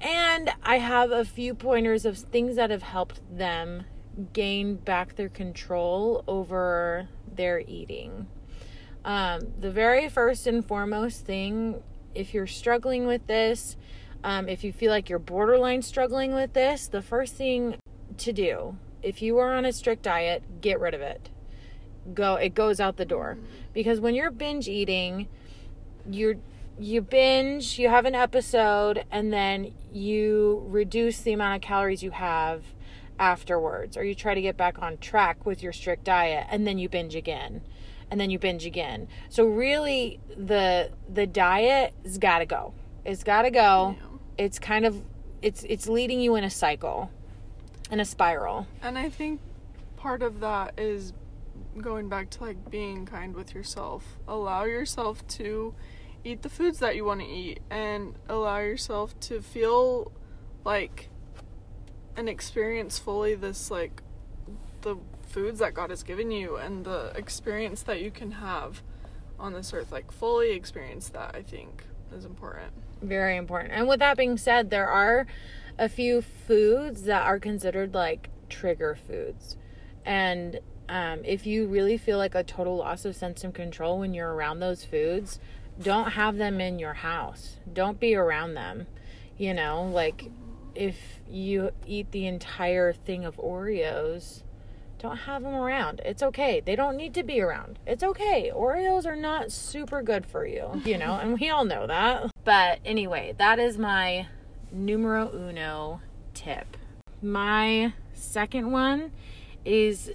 and 0.00 0.50
I 0.62 0.78
have 0.78 1.10
a 1.10 1.24
few 1.24 1.54
pointers 1.54 2.04
of 2.04 2.18
things 2.18 2.56
that 2.56 2.70
have 2.70 2.82
helped 2.82 3.20
them 3.30 3.84
gain 4.32 4.76
back 4.76 5.16
their 5.16 5.28
control 5.28 6.24
over 6.26 7.08
their 7.34 7.60
eating. 7.60 8.26
Um, 9.04 9.52
the 9.60 9.70
very 9.70 10.08
first 10.08 10.46
and 10.46 10.66
foremost 10.66 11.24
thing, 11.24 11.82
if 12.14 12.34
you're 12.34 12.46
struggling 12.46 13.06
with 13.06 13.26
this, 13.26 13.76
um, 14.26 14.48
if 14.48 14.64
you 14.64 14.72
feel 14.72 14.90
like 14.90 15.08
you're 15.08 15.20
borderline 15.20 15.82
struggling 15.82 16.34
with 16.34 16.52
this, 16.52 16.88
the 16.88 17.00
first 17.00 17.36
thing 17.36 17.76
to 18.18 18.32
do, 18.32 18.76
if 19.00 19.22
you 19.22 19.38
are 19.38 19.54
on 19.54 19.64
a 19.64 19.72
strict 19.72 20.02
diet, 20.02 20.60
get 20.60 20.80
rid 20.80 20.94
of 20.94 21.00
it. 21.00 21.30
Go, 22.12 22.34
it 22.34 22.52
goes 22.52 22.80
out 22.80 22.96
the 22.96 23.04
door. 23.04 23.38
Because 23.72 24.00
when 24.00 24.16
you're 24.16 24.32
binge 24.32 24.66
eating, 24.66 25.28
you're 26.10 26.34
you 26.76 27.02
binge, 27.02 27.78
you 27.78 27.88
have 27.88 28.04
an 28.04 28.16
episode, 28.16 29.04
and 29.12 29.32
then 29.32 29.72
you 29.92 30.64
reduce 30.66 31.20
the 31.20 31.32
amount 31.32 31.54
of 31.54 31.62
calories 31.62 32.02
you 32.02 32.10
have 32.10 32.64
afterwards, 33.20 33.96
or 33.96 34.02
you 34.02 34.14
try 34.14 34.34
to 34.34 34.42
get 34.42 34.56
back 34.56 34.82
on 34.82 34.98
track 34.98 35.46
with 35.46 35.62
your 35.62 35.72
strict 35.72 36.02
diet, 36.02 36.48
and 36.50 36.66
then 36.66 36.78
you 36.78 36.88
binge 36.88 37.14
again, 37.14 37.62
and 38.10 38.20
then 38.20 38.30
you 38.30 38.40
binge 38.40 38.66
again. 38.66 39.06
So 39.28 39.44
really, 39.44 40.18
the 40.36 40.90
the 41.08 41.28
diet's 41.28 42.18
got 42.18 42.40
to 42.40 42.46
go. 42.46 42.74
It's 43.06 43.22
got 43.22 43.42
to 43.42 43.50
go. 43.50 43.96
Yeah. 43.96 44.05
It's 44.38 44.58
kind 44.58 44.84
of 44.84 45.02
it's 45.42 45.64
it's 45.64 45.88
leading 45.88 46.20
you 46.20 46.36
in 46.36 46.44
a 46.44 46.50
cycle, 46.50 47.10
in 47.90 48.00
a 48.00 48.04
spiral. 48.04 48.66
And 48.82 48.98
I 48.98 49.08
think 49.08 49.40
part 49.96 50.22
of 50.22 50.40
that 50.40 50.74
is 50.78 51.12
going 51.80 52.08
back 52.08 52.30
to 52.30 52.42
like 52.42 52.70
being 52.70 53.06
kind 53.06 53.34
with 53.34 53.54
yourself. 53.54 54.18
Allow 54.26 54.64
yourself 54.64 55.26
to 55.28 55.74
eat 56.24 56.42
the 56.42 56.48
foods 56.48 56.78
that 56.80 56.96
you 56.96 57.04
want 57.04 57.20
to 57.20 57.26
eat 57.26 57.60
and 57.70 58.14
allow 58.28 58.58
yourself 58.58 59.18
to 59.20 59.40
feel 59.40 60.10
like 60.64 61.08
and 62.16 62.28
experience 62.28 62.98
fully 62.98 63.34
this 63.34 63.70
like 63.70 64.02
the 64.82 64.96
foods 65.26 65.58
that 65.58 65.74
God 65.74 65.90
has 65.90 66.02
given 66.02 66.30
you 66.30 66.56
and 66.56 66.84
the 66.84 67.12
experience 67.14 67.82
that 67.82 68.00
you 68.00 68.10
can 68.10 68.32
have 68.32 68.82
on 69.38 69.52
this 69.52 69.72
earth 69.72 69.92
like 69.92 70.10
fully 70.10 70.52
experience 70.52 71.08
that 71.10 71.34
I 71.34 71.42
think 71.42 71.84
is 72.12 72.24
important. 72.24 72.72
Very 73.02 73.36
important. 73.36 73.72
And 73.72 73.88
with 73.88 74.00
that 74.00 74.16
being 74.16 74.38
said, 74.38 74.70
there 74.70 74.88
are 74.88 75.26
a 75.78 75.88
few 75.88 76.22
foods 76.22 77.02
that 77.02 77.22
are 77.22 77.38
considered 77.38 77.94
like 77.94 78.30
trigger 78.48 78.96
foods. 79.06 79.56
And 80.04 80.60
um, 80.88 81.24
if 81.24 81.46
you 81.46 81.66
really 81.66 81.98
feel 81.98 82.18
like 82.18 82.34
a 82.34 82.42
total 82.44 82.76
loss 82.76 83.04
of 83.04 83.16
sense 83.16 83.44
of 83.44 83.52
control 83.52 83.98
when 83.98 84.14
you're 84.14 84.32
around 84.32 84.60
those 84.60 84.84
foods, 84.84 85.38
don't 85.82 86.12
have 86.12 86.36
them 86.36 86.60
in 86.60 86.78
your 86.78 86.94
house. 86.94 87.56
Don't 87.70 88.00
be 88.00 88.14
around 88.14 88.54
them. 88.54 88.86
You 89.36 89.52
know, 89.52 89.82
like 89.82 90.30
if 90.74 90.96
you 91.28 91.70
eat 91.86 92.12
the 92.12 92.26
entire 92.26 92.92
thing 92.92 93.24
of 93.24 93.36
Oreos, 93.36 94.42
don't 95.06 95.16
have 95.18 95.42
them 95.42 95.54
around. 95.54 96.00
It's 96.04 96.22
okay. 96.22 96.60
They 96.64 96.74
don't 96.74 96.96
need 96.96 97.14
to 97.14 97.22
be 97.22 97.40
around. 97.40 97.78
It's 97.86 98.02
okay. 98.02 98.50
Oreos 98.54 99.06
are 99.06 99.16
not 99.16 99.52
super 99.52 100.02
good 100.02 100.26
for 100.26 100.46
you, 100.46 100.82
you 100.84 100.98
know, 100.98 101.14
and 101.14 101.38
we 101.38 101.48
all 101.48 101.64
know 101.64 101.86
that. 101.86 102.30
But 102.44 102.80
anyway, 102.84 103.34
that 103.38 103.58
is 103.58 103.78
my 103.78 104.26
numero 104.72 105.30
uno 105.32 106.00
tip. 106.34 106.76
My 107.22 107.92
second 108.14 108.72
one 108.72 109.12
is 109.64 110.12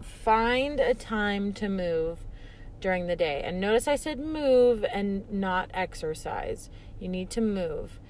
find 0.00 0.80
a 0.80 0.94
time 0.94 1.52
to 1.54 1.68
move 1.68 2.18
during 2.80 3.06
the 3.06 3.16
day. 3.16 3.42
And 3.44 3.60
notice 3.60 3.86
I 3.86 3.96
said 3.96 4.18
move 4.18 4.84
and 4.92 5.30
not 5.30 5.70
exercise. 5.72 6.70
You 6.98 7.08
need 7.08 7.30
to 7.30 7.40
move. 7.40 8.00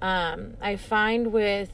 Um, 0.00 0.54
I 0.60 0.76
find 0.76 1.32
with 1.32 1.70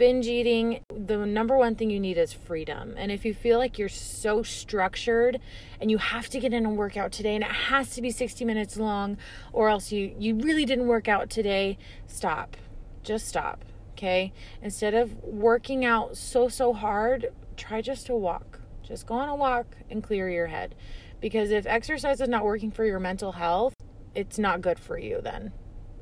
binge 0.00 0.26
eating, 0.28 0.82
the 0.88 1.26
number 1.26 1.58
one 1.58 1.74
thing 1.74 1.90
you 1.90 2.00
need 2.00 2.16
is 2.16 2.32
freedom. 2.32 2.94
And 2.96 3.12
if 3.12 3.26
you 3.26 3.34
feel 3.34 3.58
like 3.58 3.78
you're 3.78 3.90
so 3.90 4.42
structured 4.42 5.38
and 5.78 5.90
you 5.90 5.98
have 5.98 6.30
to 6.30 6.40
get 6.40 6.54
in 6.54 6.64
a 6.64 6.70
workout 6.70 7.12
today 7.12 7.34
and 7.34 7.44
it 7.44 7.50
has 7.50 7.90
to 7.96 8.00
be 8.00 8.10
60 8.10 8.46
minutes 8.46 8.78
long 8.78 9.18
or 9.52 9.68
else 9.68 9.92
you 9.92 10.14
you 10.18 10.36
really 10.36 10.64
didn't 10.64 10.86
work 10.86 11.06
out 11.06 11.28
today, 11.28 11.76
stop. 12.06 12.56
Just 13.02 13.28
stop. 13.28 13.62
Okay? 13.90 14.32
Instead 14.62 14.94
of 14.94 15.22
working 15.22 15.84
out 15.84 16.16
so 16.16 16.48
so 16.48 16.72
hard, 16.72 17.26
try 17.58 17.82
just 17.82 18.06
to 18.06 18.14
walk. 18.14 18.58
Just 18.82 19.04
go 19.04 19.16
on 19.16 19.28
a 19.28 19.36
walk 19.36 19.76
and 19.90 20.02
clear 20.02 20.30
your 20.30 20.46
head. 20.46 20.74
Because 21.20 21.50
if 21.50 21.66
exercise 21.66 22.22
is 22.22 22.28
not 22.30 22.42
working 22.42 22.70
for 22.70 22.86
your 22.86 23.00
mental 23.00 23.32
health, 23.32 23.74
it's 24.14 24.38
not 24.38 24.62
good 24.62 24.78
for 24.78 24.96
you 24.96 25.20
then. 25.20 25.52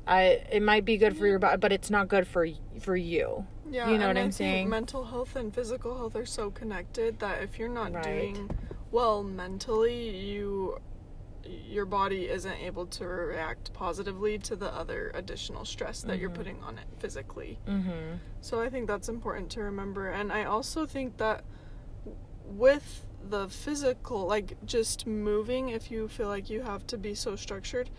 I 0.09 0.21
it 0.51 0.63
might 0.63 0.85
be 0.85 0.97
good 0.97 1.15
for 1.15 1.27
your 1.27 1.39
body, 1.39 1.57
but 1.57 1.71
it's 1.71 1.89
not 1.89 2.07
good 2.07 2.27
for 2.27 2.47
for 2.81 2.95
you. 2.95 3.45
Yeah, 3.69 3.89
You 3.91 3.99
know 3.99 4.07
what 4.07 4.17
I 4.17 4.21
I'm 4.21 4.25
think 4.31 4.33
saying? 4.33 4.69
Mental 4.69 5.05
health 5.05 5.35
and 5.35 5.53
physical 5.53 5.95
health 5.95 6.15
are 6.15 6.25
so 6.25 6.49
connected 6.49 7.19
that 7.19 7.43
if 7.43 7.59
you're 7.59 7.69
not 7.69 7.93
Right. 7.93 8.03
doing 8.03 8.49
well 8.91 9.23
mentally, 9.23 10.09
you 10.27 10.79
your 11.45 11.85
body 11.85 12.27
isn't 12.29 12.57
able 12.69 12.85
to 12.85 13.05
react 13.07 13.71
positively 13.73 14.37
to 14.39 14.55
the 14.55 14.71
other 14.73 15.11
additional 15.15 15.65
stress 15.65 16.01
that 16.01 16.19
you're 16.19 16.29
putting 16.29 16.61
on 16.63 16.77
it 16.77 16.85
physically. 16.99 17.57
Mm-hmm. 17.67 18.15
So 18.41 18.59
I 18.61 18.69
think 18.69 18.87
that's 18.87 19.09
important 19.09 19.49
to 19.51 19.61
remember. 19.61 20.09
And 20.09 20.31
I 20.31 20.43
also 20.43 20.85
think 20.85 21.17
that 21.17 21.43
with 22.45 23.05
the 23.29 23.47
physical, 23.49 24.25
like 24.27 24.57
just 24.65 25.07
moving, 25.07 25.69
if 25.69 25.89
you 25.91 26.07
feel 26.07 26.27
like 26.27 26.49
you 26.49 26.61
have 26.61 26.85
to 26.87 26.97
be 26.97 27.15
so 27.15 27.35
structured, 27.35 27.89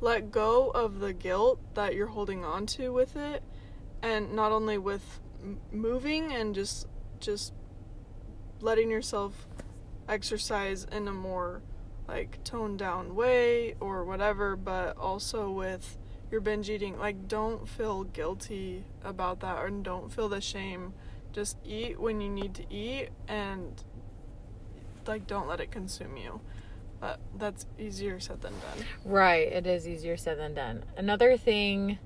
let 0.00 0.30
go 0.30 0.70
of 0.70 1.00
the 1.00 1.12
guilt 1.12 1.60
that 1.74 1.94
you're 1.94 2.08
holding 2.08 2.44
on 2.44 2.66
to 2.66 2.90
with 2.92 3.16
it. 3.16 3.42
And 4.02 4.34
not 4.34 4.52
only 4.52 4.78
with 4.78 5.20
moving 5.72 6.32
and 6.32 6.54
just 6.54 6.86
just 7.20 7.52
letting 8.60 8.90
yourself 8.90 9.46
exercise 10.08 10.86
in 10.90 11.08
a 11.08 11.12
more 11.12 11.62
like 12.06 12.42
toned 12.44 12.78
down 12.78 13.14
way 13.14 13.76
or 13.80 14.04
whatever, 14.04 14.56
but 14.56 14.96
also 14.98 15.50
with 15.50 15.96
your 16.30 16.40
binge 16.40 16.68
eating. 16.68 16.98
Like, 16.98 17.28
don't 17.28 17.68
feel 17.68 18.04
guilty 18.04 18.84
about 19.02 19.40
that 19.40 19.64
and 19.64 19.84
don't 19.84 20.12
feel 20.12 20.28
the 20.28 20.40
shame. 20.40 20.92
Just 21.32 21.56
eat 21.64 21.98
when 21.98 22.20
you 22.20 22.28
need 22.28 22.54
to 22.54 22.64
eat 22.72 23.08
and 23.28 23.82
like 25.06 25.26
don't 25.26 25.48
let 25.48 25.60
it 25.60 25.70
consume 25.70 26.16
you. 26.16 26.40
But 27.04 27.20
that's 27.36 27.66
easier 27.78 28.18
said 28.18 28.40
than 28.40 28.54
done. 28.54 28.86
Right, 29.04 29.52
it 29.52 29.66
is 29.66 29.86
easier 29.86 30.16
said 30.16 30.38
than 30.38 30.54
done. 30.54 30.86
Another 30.96 31.36
thing 31.36 31.98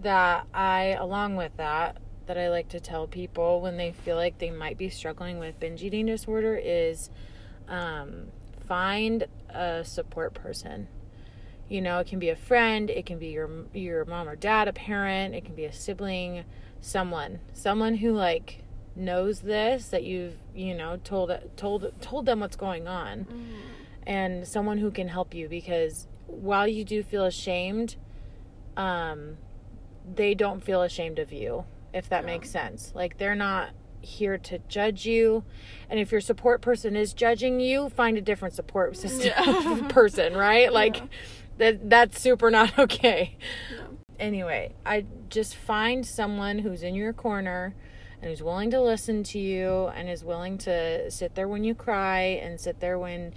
that 0.00 0.46
I, 0.54 0.96
along 0.98 1.36
with 1.36 1.54
that, 1.58 1.98
that 2.24 2.38
I 2.38 2.48
like 2.48 2.70
to 2.70 2.80
tell 2.80 3.06
people 3.06 3.60
when 3.60 3.76
they 3.76 3.92
feel 3.92 4.16
like 4.16 4.38
they 4.38 4.50
might 4.50 4.78
be 4.78 4.88
struggling 4.88 5.38
with 5.38 5.60
binge 5.60 5.82
eating 5.82 6.06
disorder 6.06 6.56
is 6.56 7.10
um, 7.68 8.28
find 8.66 9.26
a 9.50 9.84
support 9.84 10.32
person. 10.32 10.88
You 11.68 11.82
know, 11.82 11.98
it 11.98 12.06
can 12.06 12.18
be 12.18 12.30
a 12.30 12.36
friend, 12.36 12.88
it 12.88 13.04
can 13.04 13.18
be 13.18 13.26
your 13.26 13.50
your 13.74 14.06
mom 14.06 14.26
or 14.26 14.36
dad, 14.36 14.68
a 14.68 14.72
parent, 14.72 15.34
it 15.34 15.44
can 15.44 15.54
be 15.54 15.66
a 15.66 15.72
sibling, 15.72 16.44
someone, 16.80 17.40
someone 17.52 17.96
who 17.96 18.12
like 18.12 18.62
knows 18.96 19.40
this 19.40 19.88
that 19.88 20.02
you've 20.02 20.36
you 20.54 20.74
know 20.74 20.96
told 21.04 21.30
told 21.56 21.92
told 22.00 22.24
them 22.24 22.40
what's 22.40 22.56
going 22.56 22.88
on 22.88 23.26
and 24.06 24.46
someone 24.46 24.78
who 24.78 24.90
can 24.90 25.08
help 25.08 25.34
you 25.34 25.48
because 25.48 26.06
while 26.26 26.66
you 26.66 26.84
do 26.84 27.02
feel 27.02 27.24
ashamed 27.24 27.96
um 28.76 29.36
they 30.14 30.34
don't 30.34 30.62
feel 30.64 30.82
ashamed 30.82 31.18
of 31.18 31.32
you 31.32 31.64
if 31.92 32.08
that 32.08 32.22
Yeah. 32.22 32.26
makes 32.26 32.50
sense 32.50 32.92
like 32.94 33.18
they're 33.18 33.34
not 33.34 33.70
here 34.02 34.38
to 34.38 34.58
judge 34.68 35.04
you 35.04 35.44
and 35.90 36.00
if 36.00 36.10
your 36.10 36.20
support 36.22 36.62
person 36.62 36.96
is 36.96 37.12
judging 37.12 37.60
you 37.60 37.90
find 37.90 38.16
a 38.16 38.22
different 38.22 38.54
support 38.54 38.96
system 39.04 39.32
Yeah. 39.36 39.86
person 39.88 40.34
right 40.36 40.72
like 40.72 40.96
Yeah. 40.96 41.06
that 41.58 41.90
that's 41.90 42.20
super 42.20 42.50
not 42.50 42.78
okay 42.78 43.36
Yeah. 43.74 43.82
anyway 44.18 44.74
i 44.86 45.04
just 45.28 45.54
find 45.54 46.06
someone 46.06 46.60
who's 46.60 46.82
in 46.82 46.94
your 46.94 47.12
corner 47.12 47.74
and 48.22 48.30
who's 48.30 48.42
willing 48.42 48.70
to 48.70 48.80
listen 48.80 49.22
to 49.24 49.38
you 49.38 49.88
and 49.94 50.08
is 50.08 50.24
willing 50.24 50.58
to 50.58 51.10
sit 51.10 51.34
there 51.34 51.48
when 51.48 51.64
you 51.64 51.74
cry 51.74 52.20
and 52.42 52.58
sit 52.60 52.80
there 52.80 52.98
when 52.98 53.32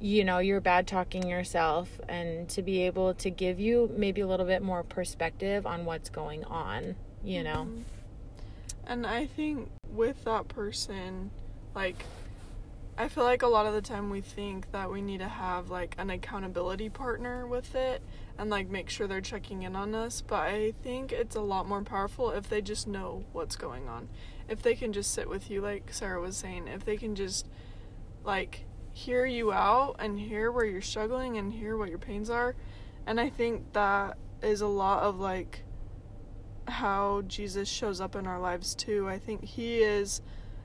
you 0.00 0.24
know 0.24 0.38
you're 0.38 0.60
bad 0.60 0.86
talking 0.86 1.28
yourself 1.28 2.00
and 2.08 2.48
to 2.48 2.62
be 2.62 2.82
able 2.82 3.14
to 3.14 3.30
give 3.30 3.58
you 3.58 3.90
maybe 3.96 4.20
a 4.20 4.26
little 4.26 4.46
bit 4.46 4.62
more 4.62 4.82
perspective 4.82 5.66
on 5.66 5.84
what's 5.84 6.08
going 6.08 6.44
on 6.44 6.94
you 7.24 7.42
know 7.42 7.66
mm-hmm. 7.68 7.82
And 8.88 9.06
I 9.06 9.26
think 9.26 9.68
with 9.92 10.24
that 10.24 10.48
person, 10.48 11.30
like, 11.74 12.04
I 12.96 13.08
feel 13.08 13.22
like 13.22 13.42
a 13.42 13.46
lot 13.46 13.66
of 13.66 13.74
the 13.74 13.82
time 13.82 14.08
we 14.08 14.22
think 14.22 14.72
that 14.72 14.90
we 14.90 15.02
need 15.02 15.18
to 15.18 15.28
have 15.28 15.70
like 15.70 15.94
an 15.98 16.10
accountability 16.10 16.88
partner 16.88 17.46
with 17.46 17.76
it 17.76 18.02
and 18.38 18.50
like 18.50 18.68
make 18.70 18.88
sure 18.88 19.06
they're 19.06 19.20
checking 19.20 19.62
in 19.62 19.76
on 19.76 19.94
us, 19.94 20.20
but 20.20 20.40
I 20.40 20.72
think 20.82 21.12
it's 21.12 21.36
a 21.36 21.40
lot 21.40 21.68
more 21.68 21.82
powerful 21.82 22.30
if 22.30 22.48
they 22.48 22.60
just 22.62 22.88
know 22.88 23.24
what's 23.32 23.54
going 23.54 23.88
on. 23.88 24.08
If 24.48 24.62
they 24.62 24.74
can 24.74 24.92
just 24.92 25.12
sit 25.12 25.28
with 25.28 25.50
you 25.50 25.60
like 25.60 25.92
Sarah 25.92 26.20
was 26.20 26.36
saying, 26.36 26.66
if 26.66 26.84
they 26.84 26.96
can 26.96 27.14
just 27.14 27.46
like 28.24 28.64
hear 28.98 29.24
you 29.24 29.52
out 29.52 29.94
and 30.00 30.18
hear 30.18 30.50
where 30.50 30.64
you're 30.64 30.80
struggling 30.80 31.38
and 31.38 31.52
hear 31.52 31.76
what 31.76 31.88
your 31.88 31.98
pains 31.98 32.28
are. 32.28 32.56
And 33.06 33.20
I 33.20 33.30
think 33.30 33.72
that 33.72 34.18
is 34.42 34.60
a 34.60 34.66
lot 34.66 35.04
of 35.04 35.20
like 35.20 35.62
how 36.66 37.22
Jesus 37.22 37.68
shows 37.68 38.00
up 38.00 38.16
in 38.16 38.26
our 38.26 38.40
lives 38.40 38.74
too. 38.74 39.08
I 39.08 39.18
think 39.18 39.44
he 39.44 39.78
is 39.78 40.20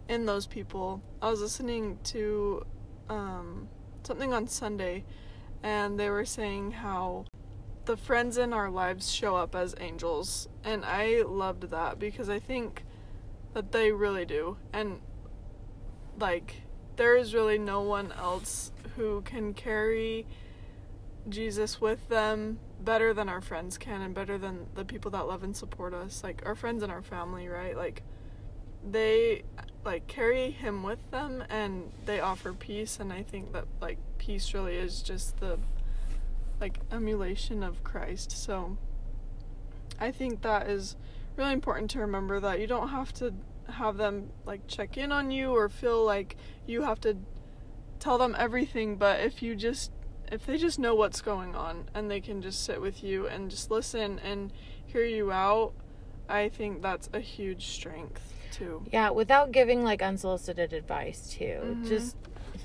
in 0.10 0.26
those 0.26 0.48
people. 0.48 1.04
I 1.22 1.30
was 1.30 1.42
listening 1.42 2.00
to 2.06 2.66
um, 3.08 3.70
something 4.02 4.34
on 4.34 4.48
Sunday, 4.48 5.06
and 5.62 6.00
they 6.00 6.10
were 6.10 6.26
saying 6.26 6.72
how 6.72 7.26
the 7.86 7.96
friends 7.96 8.38
in 8.38 8.52
our 8.52 8.70
lives 8.72 9.12
show 9.12 9.36
up 9.36 9.56
as 9.56 9.76
angels, 9.80 10.50
and 10.64 10.84
I 10.84 11.22
loved 11.22 11.70
that 11.70 12.00
because 12.00 12.30
I 12.30 12.40
think 12.40 12.84
that 13.54 13.72
they 13.72 13.92
really 13.92 14.26
do. 14.26 14.58
And 14.74 15.02
like, 16.20 16.63
there 16.96 17.16
is 17.16 17.34
really 17.34 17.58
no 17.58 17.82
one 17.82 18.12
else 18.14 18.72
who 18.96 19.22
can 19.22 19.54
carry 19.54 20.26
Jesus 21.30 21.80
with 21.80 22.08
them 22.10 22.60
better 22.80 23.14
than 23.14 23.30
our 23.30 23.42
friends 23.42 23.78
can 23.78 24.02
and 24.02 24.14
better 24.14 24.38
than 24.38 24.68
the 24.76 24.84
people 24.84 25.10
that 25.12 25.28
love 25.28 25.44
and 25.44 25.56
support 25.56 25.94
us 25.94 26.22
like 26.24 26.42
our 26.46 26.56
friends 26.56 26.84
and 26.84 26.92
our 26.92 27.02
family 27.02 27.48
right? 27.48 27.78
Like 27.78 28.04
they 28.90 29.44
like 29.86 30.08
carry 30.08 30.52
him 30.52 30.84
with 30.84 31.00
them 31.12 31.44
and 31.50 31.92
they 32.06 32.20
offer 32.20 32.54
peace 32.54 33.00
and 33.00 33.12
i 33.12 33.22
think 33.22 33.54
that 33.54 33.66
like 33.82 33.98
peace 34.18 34.54
really 34.54 34.76
is 34.76 35.02
just 35.02 35.40
the 35.40 35.58
like 36.60 36.80
emulation 36.92 37.64
of 37.64 37.84
christ. 37.84 38.32
So 38.32 38.78
i 40.00 40.12
think 40.12 40.42
that 40.42 40.70
is 40.70 40.96
really 41.36 41.54
important 41.54 41.90
to 41.92 42.00
remember 42.00 42.40
that 42.40 42.60
you 42.60 42.68
don't 42.68 42.90
have 42.90 43.14
to 43.14 43.34
have 43.70 43.98
them 43.98 44.30
like 44.46 44.68
check 44.68 44.98
in 44.98 45.12
on 45.12 45.32
you 45.32 45.52
or 45.52 45.70
feel 45.70 46.04
like 46.06 46.36
you 46.66 46.82
have 46.84 47.00
to 47.02 47.18
tell 48.00 48.18
them 48.18 48.36
everything 48.38 48.96
but 48.96 49.20
if 49.20 49.42
you 49.42 49.56
just 49.56 49.92
if 50.32 50.46
they 50.46 50.58
just 50.58 50.80
know 50.80 50.96
what's 50.96 51.22
going 51.22 51.56
on 51.56 51.86
and 51.94 52.10
they 52.10 52.20
can 52.20 52.42
just 52.42 52.64
sit 52.64 52.82
with 52.82 53.04
you 53.04 53.28
and 53.28 53.50
just 53.50 53.70
listen 53.72 54.20
and 54.20 54.52
hear 54.86 55.04
you 55.06 55.32
out 55.32 55.74
i 56.28 56.50
think 56.50 56.82
that's 56.82 57.10
a 57.14 57.20
huge 57.20 57.68
strength 57.68 58.34
too. 58.54 58.84
Yeah, 58.92 59.10
without 59.10 59.52
giving 59.52 59.84
like 59.84 60.04
unsolicited 60.04 60.74
advice 60.74 61.34
too. 61.34 61.60
Mhm. 61.64 61.88
Just 61.88 62.16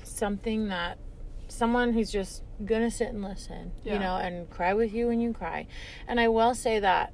something 0.03 0.67
that 0.67 0.99
someone 1.47 1.93
who's 1.93 2.11
just 2.11 2.43
gonna 2.63 2.91
sit 2.91 3.09
and 3.09 3.23
listen, 3.23 3.71
Yeah. 3.83 3.93
you 3.93 3.99
know, 3.99 4.17
and 4.17 4.47
cry 4.51 4.73
with 4.75 4.93
you 4.93 5.07
when 5.07 5.19
you 5.19 5.33
cry. 5.33 5.65
And 6.07 6.19
I 6.19 6.27
will 6.27 6.53
say 6.53 6.79
that 6.79 7.11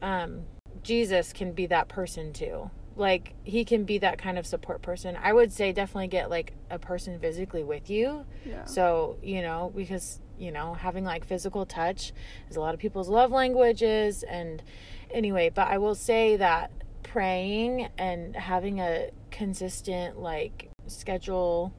um, 0.00 0.46
Jesus 0.82 1.32
can 1.34 1.52
be 1.52 1.66
that 1.66 1.88
person 1.88 2.32
too. 2.32 2.70
Like 2.96 3.34
he 3.44 3.64
can 3.64 3.84
be 3.84 3.98
that 3.98 4.18
kind 4.18 4.38
of 4.38 4.46
support 4.46 4.82
person. 4.82 5.16
I 5.22 5.32
would 5.32 5.52
say 5.52 5.72
definitely 5.72 6.08
get 6.08 6.30
like 6.30 6.54
a 6.70 6.78
person 6.78 7.18
physically 7.20 7.62
with 7.62 7.90
you. 7.90 8.24
Yeah. 8.44 8.64
So, 8.64 9.18
you 9.22 9.42
know, 9.42 9.72
because, 9.76 10.20
you 10.38 10.50
know, 10.50 10.74
having 10.74 11.04
like 11.04 11.24
physical 11.26 11.66
touch 11.66 12.12
is 12.48 12.56
a 12.56 12.60
lot 12.60 12.74
of 12.74 12.80
people's 12.80 13.08
love 13.08 13.30
languages. 13.30 14.22
And 14.22 14.62
anyway, 15.10 15.50
but 15.50 15.68
I 15.68 15.78
will 15.78 15.94
say 15.94 16.36
that 16.36 16.70
praying 17.02 17.88
and 17.98 18.34
having 18.34 18.80
a 18.80 19.10
consistent, 19.30 20.18
like, 20.18 20.70
schedule 20.86 21.72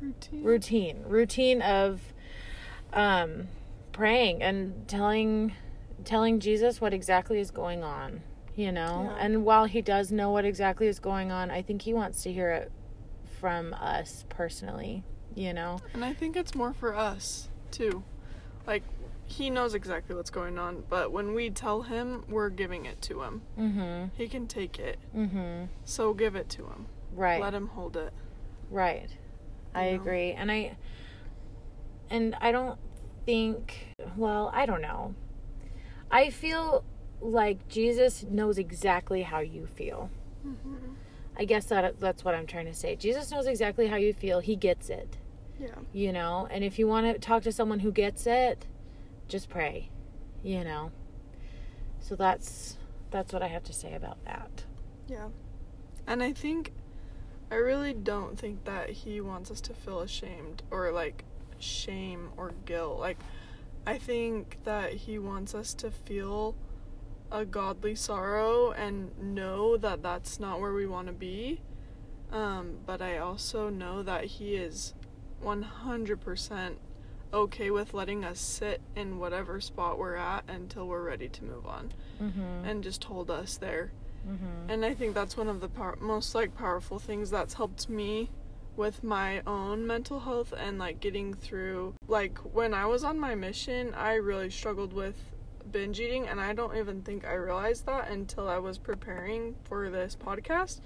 routine. 0.00 0.44
routine, 0.44 1.02
routine 1.06 1.62
of 1.62 2.00
um, 2.92 3.48
praying 3.92 4.42
and 4.42 4.86
telling 4.86 5.54
telling 6.04 6.40
Jesus 6.40 6.80
what 6.80 6.94
exactly 6.94 7.40
is 7.40 7.50
going 7.50 7.82
on, 7.82 8.22
you 8.58 8.72
know? 8.72 9.08
Yeah. 9.16 9.24
And 9.24 9.44
while 9.44 9.66
he 9.66 9.80
does 9.80 10.10
know 10.10 10.32
what 10.32 10.44
exactly 10.44 10.88
is 10.88 10.98
going 10.98 11.30
on, 11.30 11.48
I 11.48 11.62
think 11.62 11.82
he 11.82 11.94
wants 11.94 12.24
to 12.24 12.32
hear 12.32 12.50
it 12.50 12.72
from 13.40 13.72
us 13.74 14.24
personally, 14.28 15.04
you 15.36 15.54
know? 15.54 15.78
And 15.94 16.04
I 16.04 16.12
think 16.12 16.36
it's 16.36 16.56
more 16.56 16.72
for 16.72 16.92
us 16.92 17.48
too. 17.70 18.02
Like 18.66 18.82
he 19.26 19.48
knows 19.48 19.74
exactly 19.74 20.16
what's 20.16 20.30
going 20.30 20.58
on, 20.58 20.82
but 20.88 21.12
when 21.12 21.34
we 21.34 21.50
tell 21.50 21.82
him, 21.82 22.24
we're 22.28 22.48
giving 22.48 22.84
it 22.84 23.00
to 23.02 23.22
him. 23.22 23.42
Mhm. 23.56 24.10
He 24.14 24.26
can 24.26 24.48
take 24.48 24.80
it. 24.80 24.98
Mhm. 25.14 25.68
So 25.84 26.12
give 26.12 26.34
it 26.34 26.48
to 26.50 26.64
him. 26.66 26.86
Right. 27.14 27.40
Let 27.40 27.54
him 27.54 27.68
hold 27.68 27.96
it. 27.96 28.12
Right. 28.70 29.08
I 29.72 29.90
know? 29.90 29.96
agree. 30.00 30.32
And 30.32 30.50
I 30.50 30.76
and 32.10 32.34
I 32.40 32.50
don't 32.50 32.80
think 33.24 33.94
well, 34.16 34.50
I 34.52 34.66
don't 34.66 34.82
know. 34.82 35.14
I 36.10 36.30
feel 36.30 36.82
like 37.20 37.68
Jesus 37.68 38.24
knows 38.24 38.58
exactly 38.58 39.22
how 39.22 39.40
you 39.40 39.66
feel. 39.66 40.10
Mhm. 40.46 40.94
I 41.36 41.44
guess 41.44 41.66
that 41.66 41.98
that's 42.00 42.24
what 42.24 42.34
I'm 42.34 42.46
trying 42.46 42.66
to 42.66 42.74
say. 42.74 42.96
Jesus 42.96 43.30
knows 43.30 43.46
exactly 43.46 43.86
how 43.88 43.96
you 43.96 44.12
feel. 44.12 44.40
He 44.40 44.56
gets 44.56 44.90
it, 44.90 45.16
Yeah. 45.60 45.74
you 45.92 46.12
know. 46.12 46.48
And 46.50 46.64
if 46.64 46.78
you 46.78 46.86
want 46.88 47.06
to 47.12 47.18
talk 47.18 47.42
to 47.44 47.52
someone 47.52 47.80
who 47.80 47.92
gets 47.92 48.26
it, 48.26 48.66
just 49.28 49.48
pray, 49.48 49.90
you 50.42 50.64
know. 50.64 50.90
So 52.00 52.16
that's 52.16 52.76
that's 53.10 53.32
what 53.32 53.42
I 53.42 53.46
have 53.48 53.64
to 53.64 53.72
say 53.72 53.94
about 53.94 54.22
that. 54.24 54.64
Yeah. 55.08 55.28
And 56.06 56.22
I 56.22 56.32
think 56.32 56.72
I 57.50 57.54
really 57.54 57.94
don't 57.94 58.38
think 58.38 58.64
that 58.64 58.90
he 58.90 59.20
wants 59.20 59.50
us 59.50 59.60
to 59.62 59.74
feel 59.74 60.00
ashamed 60.00 60.62
or 60.70 60.90
like 60.92 61.24
shame 61.58 62.30
or 62.36 62.52
guilt. 62.66 62.98
Like 62.98 63.18
I 63.86 63.96
think 63.96 64.58
that 64.64 64.92
he 64.92 65.18
wants 65.18 65.54
us 65.54 65.72
to 65.74 65.90
feel 65.90 66.54
a 67.30 67.44
godly 67.44 67.94
sorrow 67.94 68.70
and 68.72 69.16
know 69.18 69.76
that 69.76 70.02
that's 70.02 70.40
not 70.40 70.60
where 70.60 70.72
we 70.72 70.86
want 70.86 71.06
to 71.08 71.12
be. 71.12 71.60
Um, 72.32 72.78
but 72.86 73.00
I 73.02 73.18
also 73.18 73.68
know 73.68 74.02
that 74.02 74.24
he 74.24 74.54
is 74.54 74.94
100% 75.42 76.76
okay 77.32 77.70
with 77.70 77.92
letting 77.92 78.24
us 78.24 78.40
sit 78.40 78.80
in 78.96 79.18
whatever 79.18 79.60
spot 79.60 79.98
we're 79.98 80.16
at 80.16 80.44
until 80.48 80.86
we're 80.88 81.02
ready 81.04 81.28
to 81.28 81.44
move 81.44 81.66
on 81.66 81.92
Mhm. 82.20 82.64
and 82.66 82.82
just 82.82 83.04
hold 83.04 83.30
us 83.30 83.58
there. 83.58 83.92
Mhm. 84.26 84.70
And 84.70 84.84
I 84.84 84.94
think 84.94 85.14
that's 85.14 85.36
one 85.36 85.48
of 85.48 85.60
the 85.60 85.68
power- 85.68 85.96
most 86.00 86.34
like 86.34 86.54
powerful 86.56 86.98
things 86.98 87.30
that's 87.30 87.54
helped 87.54 87.88
me 87.88 88.30
with 88.76 89.02
my 89.04 89.42
own 89.46 89.86
mental 89.86 90.20
health 90.20 90.54
and 90.56 90.78
like 90.78 91.00
getting 91.00 91.34
through 91.34 91.94
like 92.06 92.38
when 92.38 92.72
I 92.72 92.86
was 92.86 93.04
on 93.04 93.18
my 93.18 93.34
mission, 93.34 93.92
I 93.94 94.14
really 94.14 94.50
struggled 94.50 94.92
with 94.92 95.16
binge 95.72 96.00
eating 96.00 96.26
and 96.28 96.40
I 96.40 96.52
don't 96.52 96.76
even 96.76 97.02
think 97.02 97.26
I 97.26 97.34
realized 97.34 97.86
that 97.86 98.10
until 98.10 98.48
I 98.48 98.58
was 98.58 98.78
preparing 98.78 99.56
for 99.64 99.90
this 99.90 100.16
podcast. 100.16 100.80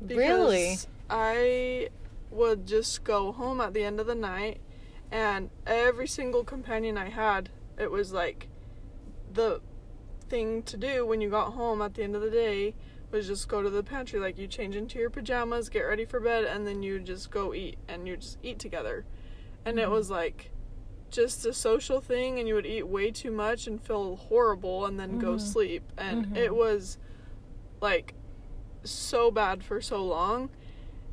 Really? 0.00 0.76
I 1.10 1.88
would 2.30 2.66
just 2.66 3.04
go 3.04 3.32
home 3.32 3.60
at 3.60 3.74
the 3.74 3.82
end 3.84 4.00
of 4.00 4.06
the 4.06 4.14
night 4.14 4.60
and 5.10 5.50
every 5.66 6.06
single 6.06 6.44
companion 6.44 6.98
I 6.98 7.08
had, 7.08 7.48
it 7.78 7.90
was 7.90 8.12
like 8.12 8.48
the 9.32 9.60
thing 10.28 10.62
to 10.64 10.76
do 10.76 11.06
when 11.06 11.20
you 11.20 11.30
got 11.30 11.52
home 11.54 11.80
at 11.80 11.94
the 11.94 12.02
end 12.02 12.14
of 12.14 12.22
the 12.22 12.30
day 12.30 12.74
was 13.10 13.26
just 13.26 13.48
go 13.48 13.62
to 13.62 13.70
the 13.70 13.82
pantry. 13.82 14.20
Like 14.20 14.36
you 14.36 14.46
change 14.46 14.76
into 14.76 14.98
your 14.98 15.08
pajamas, 15.08 15.70
get 15.70 15.80
ready 15.80 16.04
for 16.04 16.20
bed, 16.20 16.44
and 16.44 16.66
then 16.66 16.82
you 16.82 16.98
just 16.98 17.30
go 17.30 17.54
eat 17.54 17.78
and 17.88 18.06
you 18.06 18.18
just 18.18 18.36
eat 18.42 18.58
together. 18.58 19.06
And 19.64 19.78
it 19.78 19.88
Mhm. 19.88 19.92
was 19.92 20.10
like 20.10 20.50
just 21.10 21.44
a 21.46 21.52
social 21.52 22.00
thing, 22.00 22.38
and 22.38 22.46
you 22.46 22.54
would 22.54 22.66
eat 22.66 22.86
way 22.86 23.10
too 23.10 23.30
much 23.30 23.66
and 23.66 23.80
feel 23.80 24.16
horrible 24.16 24.86
and 24.86 24.98
then 24.98 25.18
go 25.18 25.34
Mhm. 25.34 25.40
sleep. 25.40 25.92
And 25.96 26.26
Mhm. 26.26 26.36
it 26.36 26.54
was 26.54 26.98
like 27.80 28.14
so 28.84 29.30
bad 29.30 29.62
for 29.62 29.80
so 29.80 30.04
long. 30.04 30.50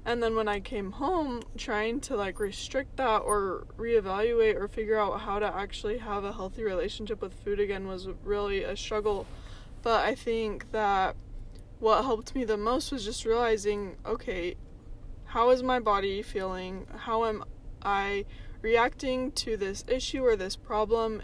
And 0.05 0.21
then 0.21 0.36
when 0.36 0.47
I 0.47 0.60
came 0.60 0.91
home, 0.91 1.41
trying 1.58 1.99
to 2.01 2.15
like 2.15 2.39
restrict 2.39 2.97
that 2.97 3.19
or 3.19 3.65
reevaluate 3.77 4.55
or 4.55 4.67
figure 4.67 4.99
out 4.99 5.21
how 5.21 5.39
to 5.39 5.47
actually 5.47 5.97
have 5.97 6.23
a 6.23 6.31
healthy 6.31 6.63
relationship 6.63 7.21
with 7.21 7.34
food 7.34 7.60
again 7.60 7.88
was 7.88 8.08
really 8.23 8.63
a 8.63 8.77
struggle. 8.77 9.25
But 9.81 10.05
I 10.05 10.13
think 10.13 10.71
that 10.71 11.15
what 11.79 12.03
helped 12.03 12.36
me 12.36 12.45
the 12.45 12.58
most 12.58 12.91
was 12.91 13.03
just 13.03 13.25
realizing 13.25 13.97
okay, 14.05 14.55
how 15.25 15.49
is 15.49 15.63
my 15.63 15.79
body 15.79 16.21
feeling? 16.21 16.86
How 16.95 17.25
am 17.25 17.43
I 17.81 18.25
reacting 18.65 19.32
to 19.32 19.56
this 19.56 19.86
issue 19.88 20.25
or 20.25 20.36
this 20.36 20.56
problem? 20.56 21.21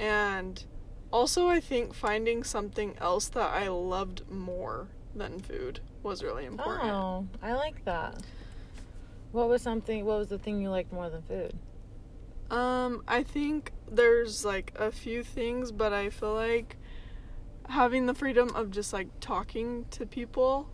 And 0.00 0.64
also, 1.12 1.46
I 1.46 1.60
think 1.60 1.94
finding 1.94 2.42
something 2.42 2.96
else 3.00 3.28
that 3.28 3.50
I 3.54 3.68
loved 3.68 4.28
more 4.28 4.88
than 5.14 5.38
food 5.38 5.78
was 6.02 6.24
really 6.24 6.44
important. 6.44 6.90
Oh, 6.90 7.28
I 7.40 7.52
like 7.54 7.84
that. 7.84 8.20
What 9.30 9.48
was 9.48 9.62
something? 9.62 10.04
What 10.04 10.18
was 10.18 10.26
the 10.26 10.38
thing 10.38 10.60
you 10.60 10.70
liked 10.70 10.92
more 10.92 11.08
than 11.08 11.22
food? 11.22 11.54
Um, 12.50 13.04
I 13.06 13.22
think 13.22 13.70
there's 13.88 14.44
like 14.44 14.72
a 14.74 14.90
few 14.90 15.22
things, 15.22 15.70
but 15.70 15.92
I 15.92 16.10
feel 16.10 16.34
like 16.34 16.76
having 17.68 18.06
the 18.06 18.14
freedom 18.14 18.50
of 18.56 18.72
just 18.72 18.92
like 18.92 19.08
talking 19.20 19.86
to 19.92 20.04
people 20.06 20.68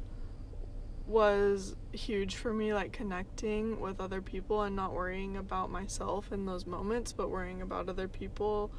was 1.11 1.75
huge 1.93 2.37
for 2.37 2.53
me 2.55 2.73
like 2.73 2.93
connecting 2.93 3.81
with 3.81 4.01
other 4.01 4.23
people 4.23 4.63
and 4.63 4.77
not 4.77 4.93
worrying 4.93 5.37
about 5.37 5.71
myself 5.71 6.33
in 6.33 6.47
those 6.47 6.67
moments 6.67 7.13
but 7.13 7.31
worrying 7.31 7.63
about 7.63 7.89
other 7.89 8.07
people 8.07 8.71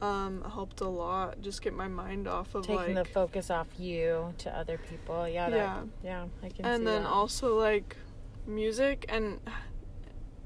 um, 0.00 0.44
helped 0.52 0.80
a 0.80 0.88
lot 0.88 1.40
just 1.40 1.62
get 1.62 1.72
my 1.72 1.88
mind 1.88 2.28
off 2.28 2.54
of 2.54 2.66
Taking 2.66 2.94
like 2.94 3.06
the 3.06 3.12
focus 3.12 3.50
off 3.50 3.68
you 3.78 4.34
to 4.38 4.56
other 4.56 4.78
people. 4.78 5.26
Yeah. 5.28 5.50
That, 5.50 5.56
Yeah. 5.56 5.82
yeah. 6.02 6.24
I 6.42 6.48
can 6.48 6.64
and 6.66 6.86
then 6.86 7.04
that. 7.04 7.08
also 7.08 7.58
like 7.58 7.96
music 8.46 9.06
and 9.08 9.40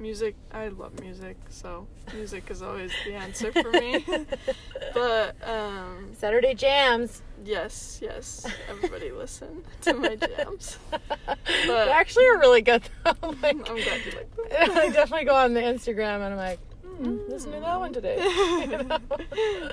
music 0.00 0.36
i 0.52 0.68
love 0.68 0.98
music 1.00 1.36
so 1.48 1.86
music 2.14 2.50
is 2.50 2.62
always 2.62 2.92
the 3.04 3.14
answer 3.14 3.52
for 3.52 3.72
me 3.72 4.04
but 4.94 5.34
um 5.48 6.10
Saturday 6.16 6.54
jams. 6.54 7.22
yes 7.44 7.98
yes 8.00 8.46
everybody 8.68 9.10
listen 9.10 9.64
to 9.80 9.94
my 9.94 10.14
jams 10.16 10.78
they 11.66 11.90
actually 11.90 12.26
are 12.28 12.38
really 12.38 12.62
good 12.62 12.82
though. 13.04 13.12
like, 13.42 13.56
i'm 13.68 13.82
glad 13.82 14.04
you 14.04 14.12
like 14.12 14.34
them 14.36 14.46
I 14.76 14.88
definitely 14.90 15.24
go 15.26 15.34
on 15.34 15.54
the 15.54 15.60
Instagram 15.60 16.16
and 16.24 16.34
I'm 16.34 16.36
like, 16.36 16.60
hmm, 16.86 17.16
listen 17.28 17.52
to 17.52 17.60
that 17.60 17.78
one 17.78 17.92
today. 17.92 18.18
You 18.22 18.66
know? 18.84 18.98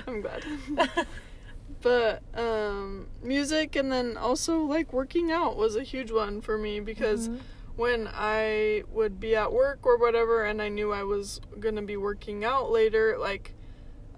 i'm 0.08 0.20
glad 0.22 0.44
but 1.82 2.22
um 2.34 3.06
music 3.22 3.76
and 3.76 3.92
then 3.92 4.16
also 4.16 4.60
like 4.60 4.92
working 4.92 5.30
out 5.30 5.56
was 5.56 5.76
a 5.76 5.82
huge 5.82 6.10
one 6.10 6.40
for 6.40 6.58
me 6.58 6.80
because 6.80 7.28
Mhm. 7.28 7.38
When 7.76 8.08
I 8.12 8.82
would 8.90 9.20
be 9.20 9.36
at 9.36 9.52
work 9.52 9.80
or 9.84 9.98
whatever 9.98 10.44
and 10.44 10.60
I 10.62 10.68
knew 10.68 10.92
I 10.92 11.02
was 11.04 11.40
gonna 11.60 11.82
be 11.82 11.96
working 11.96 12.44
out 12.44 12.70
later, 12.70 13.16
like 13.18 13.52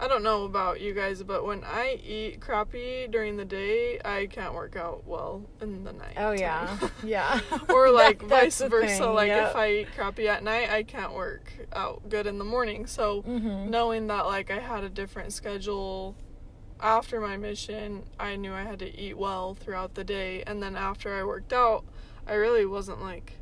I 0.01 0.07
don't 0.07 0.23
know 0.23 0.45
about 0.45 0.81
you 0.81 0.95
guys, 0.95 1.25
but 1.25 1.45
when 1.45 1.65
I 1.65 1.99
eat 2.07 2.41
crappy 2.41 3.09
during 3.11 3.37
the 3.37 3.45
day, 3.45 3.99
I 4.05 4.27
can't 4.31 4.55
work 4.55 4.77
out 4.77 5.05
well 5.09 5.43
in 5.61 5.83
the 5.83 5.93
night. 5.93 6.15
Oh 6.17 6.31
yeah, 6.31 6.79
yeah. 7.03 7.41
or 7.69 7.91
like 7.91 8.21
That- 8.29 8.29
vice 8.29 8.61
versa. 8.61 8.99
thing, 8.99 9.15
Like 9.15 9.27
yep. 9.29 9.51
if 9.51 9.57
I 9.57 9.71
eat 9.73 9.89
crappy 9.97 10.29
at 10.29 10.45
night, 10.45 10.71
I 10.71 10.85
can't 10.85 11.15
work 11.15 11.53
out 11.73 12.09
good 12.09 12.29
in 12.29 12.39
the 12.39 12.45
morning. 12.45 12.87
So 12.87 13.23
Mhm. 13.23 13.71
knowing 13.71 14.07
that 14.07 14.27
like 14.27 14.53
I 14.53 14.61
had 14.61 14.85
a 14.85 14.89
different 14.89 15.33
schedule 15.33 16.15
after 16.81 17.21
my 17.21 17.37
mission, 17.37 18.05
I 18.21 18.37
knew 18.37 18.53
I 18.55 18.63
had 18.63 18.79
to 18.79 18.97
eat 19.01 19.19
well 19.19 19.55
throughout 19.57 19.95
the 19.97 20.05
day. 20.05 20.45
And 20.47 20.63
then 20.63 20.77
after 20.77 21.13
I 21.13 21.25
worked 21.25 21.53
out, 21.53 21.85
I 22.25 22.35
really 22.35 22.67
wasn't 22.67 23.01
like. 23.03 23.33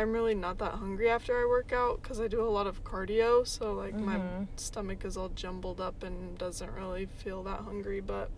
I'm 0.00 0.12
really 0.12 0.34
not 0.34 0.56
that 0.58 0.72
hungry 0.72 1.10
after 1.10 1.38
I 1.38 1.44
work 1.44 1.72
out 1.74 2.00
because 2.02 2.20
I 2.20 2.26
do 2.28 2.40
a 2.40 2.48
lot 2.48 2.66
of 2.66 2.82
cardio. 2.84 3.46
So, 3.46 3.74
like, 3.74 3.94
my 3.94 4.16
Mhm. 4.16 4.46
stomach 4.56 5.04
is 5.04 5.16
all 5.18 5.28
jumbled 5.28 5.78
up 5.78 6.02
and 6.02 6.38
doesn't 6.38 6.70
really 6.72 7.04
feel 7.04 7.42
that 7.42 7.60
hungry. 7.60 8.00
But 8.00 8.30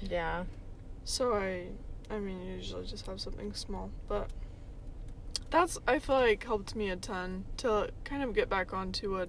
Yeah. 0.00 0.44
so 1.04 1.34
I, 1.34 1.68
I 2.08 2.18
mean, 2.20 2.40
usually 2.42 2.86
just 2.86 3.06
have 3.06 3.20
something 3.20 3.52
small. 3.52 3.90
But 4.08 4.30
that's, 5.50 5.76
I 5.86 5.98
feel 5.98 6.16
like, 6.16 6.42
helped 6.44 6.74
me 6.74 6.88
a 6.88 6.96
ton 6.96 7.44
to 7.58 7.90
kind 8.04 8.22
of 8.22 8.32
get 8.34 8.48
back 8.48 8.72
onto 8.72 9.20
a 9.20 9.26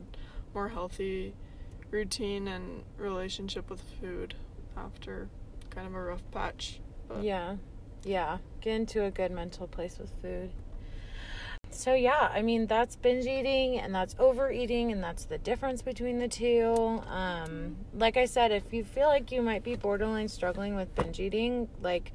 more 0.53 0.69
healthy 0.69 1.33
routine 1.89 2.47
and 2.47 2.83
relationship 2.97 3.69
with 3.69 3.81
food 3.99 4.35
after 4.77 5.27
kind 5.71 5.87
of 5.87 5.93
a 5.93 6.01
rough 6.01 6.23
patch. 6.31 6.79
But 7.09 7.23
Yeah. 7.23 7.57
Yeah. 8.05 8.37
Get 8.61 8.75
into 8.77 9.03
a 9.03 9.11
good 9.11 9.31
mental 9.31 9.67
place 9.67 9.99
with 9.99 10.11
food. 10.21 10.51
So 11.81 11.95
yeah, 11.95 12.29
I 12.31 12.43
mean 12.43 12.67
that's 12.67 12.95
binge 12.95 13.25
eating 13.25 13.79
and 13.79 13.91
that's 13.91 14.15
overeating 14.19 14.91
and 14.91 15.03
that's 15.03 15.25
the 15.25 15.39
difference 15.39 15.81
between 15.81 16.19
the 16.19 16.27
two. 16.27 17.01
Um 17.09 17.75
like 17.95 18.17
I 18.17 18.25
said, 18.25 18.51
if 18.51 18.71
you 18.71 18.83
feel 18.83 19.07
like 19.07 19.31
you 19.31 19.41
might 19.41 19.63
be 19.63 19.73
borderline 19.73 20.27
struggling 20.27 20.75
with 20.75 20.93
binge 20.93 21.19
eating, 21.19 21.69
like 21.81 22.11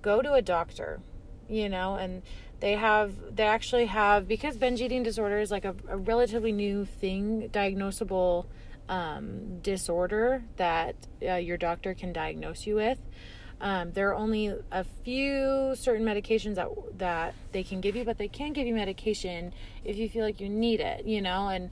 go 0.00 0.22
to 0.22 0.34
a 0.34 0.42
doctor, 0.42 1.00
you 1.48 1.68
know, 1.68 1.96
and 1.96 2.22
they 2.60 2.74
have 2.74 3.34
they 3.34 3.42
actually 3.42 3.86
have 3.86 4.28
because 4.28 4.56
binge 4.56 4.80
eating 4.80 5.02
disorder 5.02 5.40
is 5.40 5.50
like 5.50 5.64
a, 5.64 5.74
a 5.88 5.96
relatively 5.96 6.52
new 6.52 6.84
thing, 6.84 7.50
diagnosable 7.52 8.46
um, 8.88 9.58
disorder 9.58 10.44
that 10.56 10.94
uh, 11.28 11.34
your 11.34 11.56
doctor 11.56 11.94
can 11.94 12.12
diagnose 12.12 12.64
you 12.64 12.76
with. 12.76 13.00
Um, 13.60 13.92
there 13.92 14.08
are 14.10 14.14
only 14.14 14.54
a 14.70 14.84
few 14.84 15.74
certain 15.74 16.04
medications 16.06 16.54
that 16.54 16.68
that 16.98 17.34
they 17.52 17.64
can 17.64 17.80
give 17.80 17.96
you, 17.96 18.04
but 18.04 18.18
they 18.18 18.28
can 18.28 18.52
give 18.52 18.66
you 18.66 18.74
medication 18.74 19.52
if 19.84 19.96
you 19.96 20.08
feel 20.08 20.24
like 20.24 20.40
you 20.40 20.48
need 20.48 20.80
it, 20.80 21.06
you 21.06 21.20
know. 21.20 21.48
And 21.48 21.70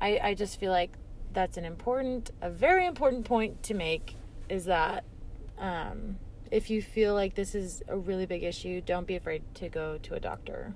I, 0.00 0.18
I 0.22 0.34
just 0.34 0.58
feel 0.58 0.72
like 0.72 0.92
that's 1.32 1.58
an 1.58 1.64
important, 1.66 2.30
a 2.40 2.48
very 2.48 2.86
important 2.86 3.26
point 3.26 3.62
to 3.64 3.74
make 3.74 4.16
is 4.48 4.64
that 4.64 5.04
um, 5.58 6.16
if 6.50 6.70
you 6.70 6.80
feel 6.80 7.12
like 7.12 7.34
this 7.34 7.54
is 7.54 7.82
a 7.88 7.96
really 7.96 8.24
big 8.24 8.42
issue, 8.42 8.80
don't 8.80 9.06
be 9.06 9.16
afraid 9.16 9.42
to 9.54 9.68
go 9.68 9.98
to 9.98 10.14
a 10.14 10.20
doctor. 10.20 10.74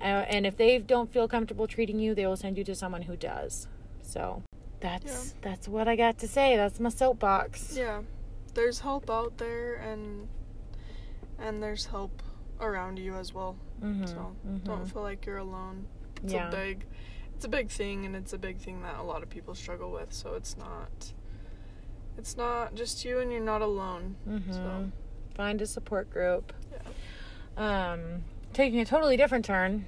Uh, 0.00 0.24
and 0.28 0.46
if 0.46 0.56
they 0.56 0.78
don't 0.78 1.12
feel 1.12 1.28
comfortable 1.28 1.66
treating 1.66 1.98
you, 1.98 2.14
they 2.14 2.26
will 2.26 2.36
send 2.36 2.56
you 2.56 2.64
to 2.64 2.74
someone 2.74 3.02
who 3.02 3.16
does. 3.16 3.68
So 4.02 4.42
that's 4.80 5.34
that's 5.42 5.68
what 5.68 5.86
I 5.86 5.96
got 5.96 6.18
to 6.18 6.28
say. 6.28 6.56
That's 6.56 6.80
my 6.80 6.88
soapbox. 6.88 7.76
yeah, 7.76 8.02
there's 8.54 8.80
help 8.80 9.10
out 9.10 9.38
there 9.38 9.74
and 9.76 10.28
and 11.38 11.62
there's 11.62 11.86
help 11.86 12.22
around 12.60 12.98
you 12.98 13.14
as 13.16 13.32
well. 13.34 13.56
Mhm, 13.82 14.08
So 14.08 14.36
mhm. 14.46 14.64
don't 14.64 14.86
feel 14.86 15.02
like 15.02 15.26
you're 15.26 15.38
alone. 15.38 15.86
It's 16.22 16.32
Yeah. 16.32 16.48
a 16.48 16.50
big 16.50 16.86
it's 17.34 17.44
a 17.44 17.48
big 17.48 17.70
thing 17.70 18.06
and 18.06 18.14
it's 18.14 18.32
a 18.32 18.38
big 18.38 18.58
thing 18.58 18.82
that 18.82 18.98
a 18.98 19.02
lot 19.02 19.22
of 19.22 19.28
people 19.28 19.54
struggle 19.54 19.90
with, 19.90 20.12
so 20.12 20.34
it's 20.34 20.56
not 20.56 21.12
it's 22.16 22.36
not 22.36 22.74
just 22.74 23.04
you 23.04 23.18
and 23.20 23.32
you're 23.32 23.40
not 23.40 23.62
alone. 23.62 24.16
Mhm. 24.28 24.52
So 24.52 24.90
Find 25.34 25.60
a 25.62 25.66
support 25.66 26.10
group. 26.10 26.52
yeah. 26.70 27.92
Um, 27.92 28.22
taking 28.52 28.80
a 28.80 28.84
totally 28.84 29.16
different 29.16 29.44
turn. 29.46 29.86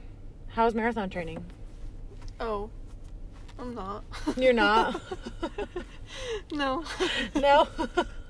How's 0.48 0.74
marathon 0.74 1.10
training? 1.10 1.44
Oh. 2.40 2.70
I'm 3.58 3.74
not. 3.74 4.02
You're 4.36 4.52
not? 4.54 5.00
no. 6.52 6.82
No. 7.36 7.68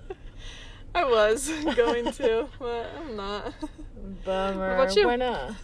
I 0.95 1.05
was 1.05 1.49
going 1.77 2.11
to, 2.13 2.47
but 2.59 2.87
I'm 2.99 3.17
not. 3.17 3.53
Bummer. 4.25 4.77
What 4.79 4.85
about 4.85 4.97
you? 4.97 5.07
Why 5.07 5.17
not? 5.17 5.55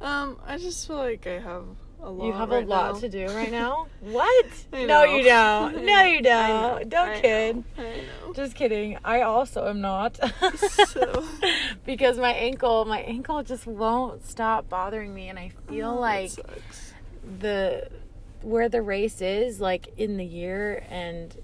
Um, 0.00 0.38
I 0.46 0.58
just 0.58 0.86
feel 0.86 0.96
like 0.96 1.26
I 1.26 1.38
have 1.38 1.64
a 2.02 2.10
lot. 2.10 2.26
You 2.26 2.32
have 2.32 2.50
right 2.50 2.64
a 2.64 2.66
lot 2.66 2.94
now. 2.94 3.00
to 3.00 3.08
do 3.08 3.26
right 3.28 3.50
now. 3.62 3.86
What? 4.00 4.46
No, 4.72 5.04
you 5.04 5.22
don't. 5.24 5.84
No, 5.84 6.02
you 6.04 6.20
don't. 6.22 6.48
know. 6.48 6.82
Don't 6.86 7.08
I 7.08 7.20
kid. 7.20 7.56
know. 7.56 7.64
I 7.78 7.82
know. 8.26 8.32
Just 8.34 8.54
kidding. 8.54 8.98
I 9.04 9.22
also 9.22 9.66
am 9.68 9.80
not. 9.80 10.18
So- 10.88 11.24
because 11.86 12.18
my 12.18 12.32
ankle, 12.32 12.84
my 12.84 13.00
ankle 13.00 13.42
just 13.42 13.66
won't 13.66 14.26
stop 14.26 14.68
bothering 14.68 15.14
me, 15.14 15.28
and 15.28 15.38
I 15.38 15.50
feel 15.68 15.90
Oh, 15.90 16.00
like 16.00 16.32
the 17.40 17.88
where 18.42 18.68
the 18.68 18.82
race 18.82 19.22
is, 19.22 19.58
like 19.60 19.88
in 19.96 20.16
the 20.18 20.24
year, 20.24 20.84
and 20.90 21.34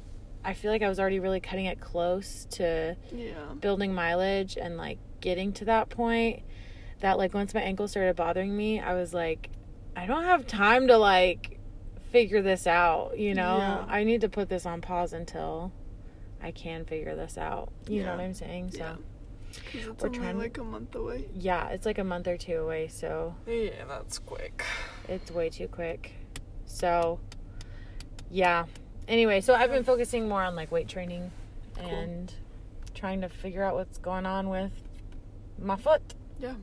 I 0.45 0.55
feel 0.55 0.71
like 0.71 0.83
I 0.83 0.89
was 0.89 0.99
already 0.99 1.21
really 1.21 1.41
cutting 1.41 1.67
it 1.67 1.81
close 1.81 2.47
to 2.53 2.97
Yeah. 3.13 3.33
building 3.61 3.93
mileage 3.95 4.57
and 4.57 4.77
like 4.77 4.99
getting 5.21 5.53
to 5.55 5.65
that 5.67 5.91
point. 5.91 6.43
That 7.01 7.19
like 7.19 7.35
once 7.35 7.55
my 7.55 7.61
ankle 7.61 7.89
started 7.89 8.17
bothering 8.17 8.57
me, 8.57 8.81
I 8.81 8.95
was 8.95 9.13
like, 9.15 9.51
I 9.97 10.07
don't 10.07 10.25
have 10.25 10.47
time 10.47 10.87
to 10.89 10.97
like 10.99 11.59
figure 12.11 12.43
this 12.43 12.67
out. 12.67 13.19
You 13.19 13.35
know, 13.35 13.59
Yeah. 13.59 13.85
I 13.89 14.05
need 14.05 14.23
to 14.23 14.29
put 14.29 14.49
this 14.49 14.65
on 14.67 14.81
pause 14.81 15.13
until 15.13 15.73
I 16.43 16.51
can 16.53 16.85
figure 16.85 17.15
this 17.15 17.37
out. 17.39 17.73
You 17.89 18.03
know 18.05 18.13
what 18.17 18.21
I'm 18.21 18.35
saying? 18.35 18.73
So. 18.73 18.79
Yeah. 18.79 18.97
It's 19.73 19.85
We're 20.01 20.07
only 20.07 20.19
trying 20.21 20.39
like 20.39 20.59
a 20.59 20.65
month 20.65 20.95
away. 20.95 21.25
Yeah, 21.35 21.69
it's 21.71 21.85
like 21.85 21.99
a 21.99 22.05
month 22.05 22.29
or 22.29 22.37
two 22.37 22.55
away, 22.55 22.87
so 22.87 23.35
Yeah, 23.49 23.85
that's 23.89 24.19
quick. 24.21 24.63
it's 25.09 25.29
way 25.33 25.51
too 25.51 25.67
quick. 25.67 26.13
So, 26.67 27.19
yeah. 28.31 28.67
Anyway, 29.09 29.41
so 29.41 29.55
I've 29.55 29.71
been 29.71 29.85
focusing 29.85 30.29
more 30.29 30.43
on 30.43 30.55
like 30.55 30.71
weight 30.71 30.89
training 30.89 31.31
and 31.79 32.33
trying 32.95 33.21
to 33.23 33.29
figure 33.29 33.63
out 33.65 33.75
what's 33.75 33.99
going 33.99 34.27
on 34.27 34.49
with 34.49 34.73
my 35.59 35.77
foot. 35.77 36.15
Yeah. 36.39 36.55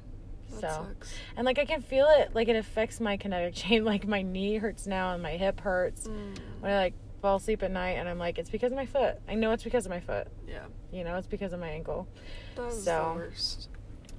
That 0.52 0.62
So, 0.62 0.68
sucks. 0.88 1.14
and 1.36 1.46
like 1.46 1.60
I 1.60 1.66
can 1.66 1.82
feel 1.82 2.08
it, 2.10 2.34
like 2.34 2.48
it 2.48 2.56
affects 2.56 3.00
my 3.02 3.18
kinetic 3.18 3.54
chain. 3.56 3.84
Like 3.84 4.08
my 4.08 4.22
knee 4.22 4.58
hurts 4.58 4.88
now 4.88 5.14
and 5.14 5.22
my 5.22 5.32
hip 5.38 5.60
hurts 5.60 6.08
Mm, 6.08 6.38
when 6.62 6.72
I 6.72 6.78
like 6.78 6.94
fall 7.22 7.38
asleep 7.38 7.64
at 7.64 7.72
night, 7.72 7.94
and 7.98 8.08
I'm 8.08 8.20
like, 8.20 8.38
it's 8.38 8.50
because 8.50 8.72
of 8.72 8.76
my 8.78 8.86
foot. 8.86 9.16
I 9.28 9.34
know 9.36 9.52
it's 9.52 9.64
because 9.64 9.86
of 9.86 9.90
my 9.90 10.00
foot. 10.00 10.28
yeah. 10.48 10.66
You 10.92 11.04
know, 11.04 11.16
it's 11.18 11.28
because 11.28 11.52
of 11.52 11.60
my 11.60 11.70
ankle. 11.70 12.08
That 12.56 12.68
is 12.72 12.84
So- 12.84 13.14
the 13.14 13.20
worst. 13.20 13.70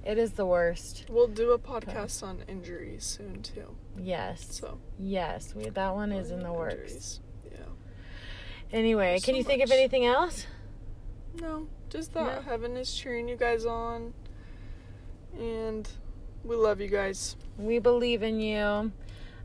It 0.05 0.17
is 0.17 0.33
the 0.33 0.47
worst. 0.47 1.07
We'll 1.11 1.27
do 1.29 1.51
a 1.53 1.59
podcast 1.59 2.23
on 2.23 2.43
injuries 2.49 3.05
soon 3.05 3.43
too. 3.43 3.77
Yes, 3.99 4.47
So 4.51 4.79
yes. 4.99 5.55
We, 5.55 5.69
that 5.71 5.95
one 5.95 6.13
is 6.13 6.31
in 6.31 6.41
the 6.41 6.53
works. 6.53 6.75
Injuries. 6.75 7.21
Yeah. 7.23 7.28
Anyway, 8.73 9.13
There's 9.13 9.25
can 9.25 9.35
so 9.35 9.39
you 9.39 9.45
think 9.45 9.63
of 9.63 9.71
anything 9.71 10.05
else? 10.05 10.47
No, 11.41 11.69
just 11.89 12.13
that 12.15 12.37
No. 12.37 12.43
heaven 12.43 12.77
is 12.77 12.93
cheering 12.93 13.29
you 13.29 13.37
guys 13.37 13.65
on, 13.65 14.13
and 15.39 15.89
we 16.45 16.55
love 16.57 16.81
you 16.81 16.89
guys. 16.89 17.37
We 17.57 17.79
believe 17.79 18.23
in 18.23 18.41
you. 18.41 18.93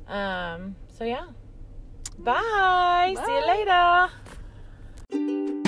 Um, 0.07 0.75
so 0.97 1.05
yeah. 1.05 1.27
Bye. 2.19 3.15
See 3.15 3.33
you 3.33 3.41
Bye. 3.41 4.09
later. 5.11 5.62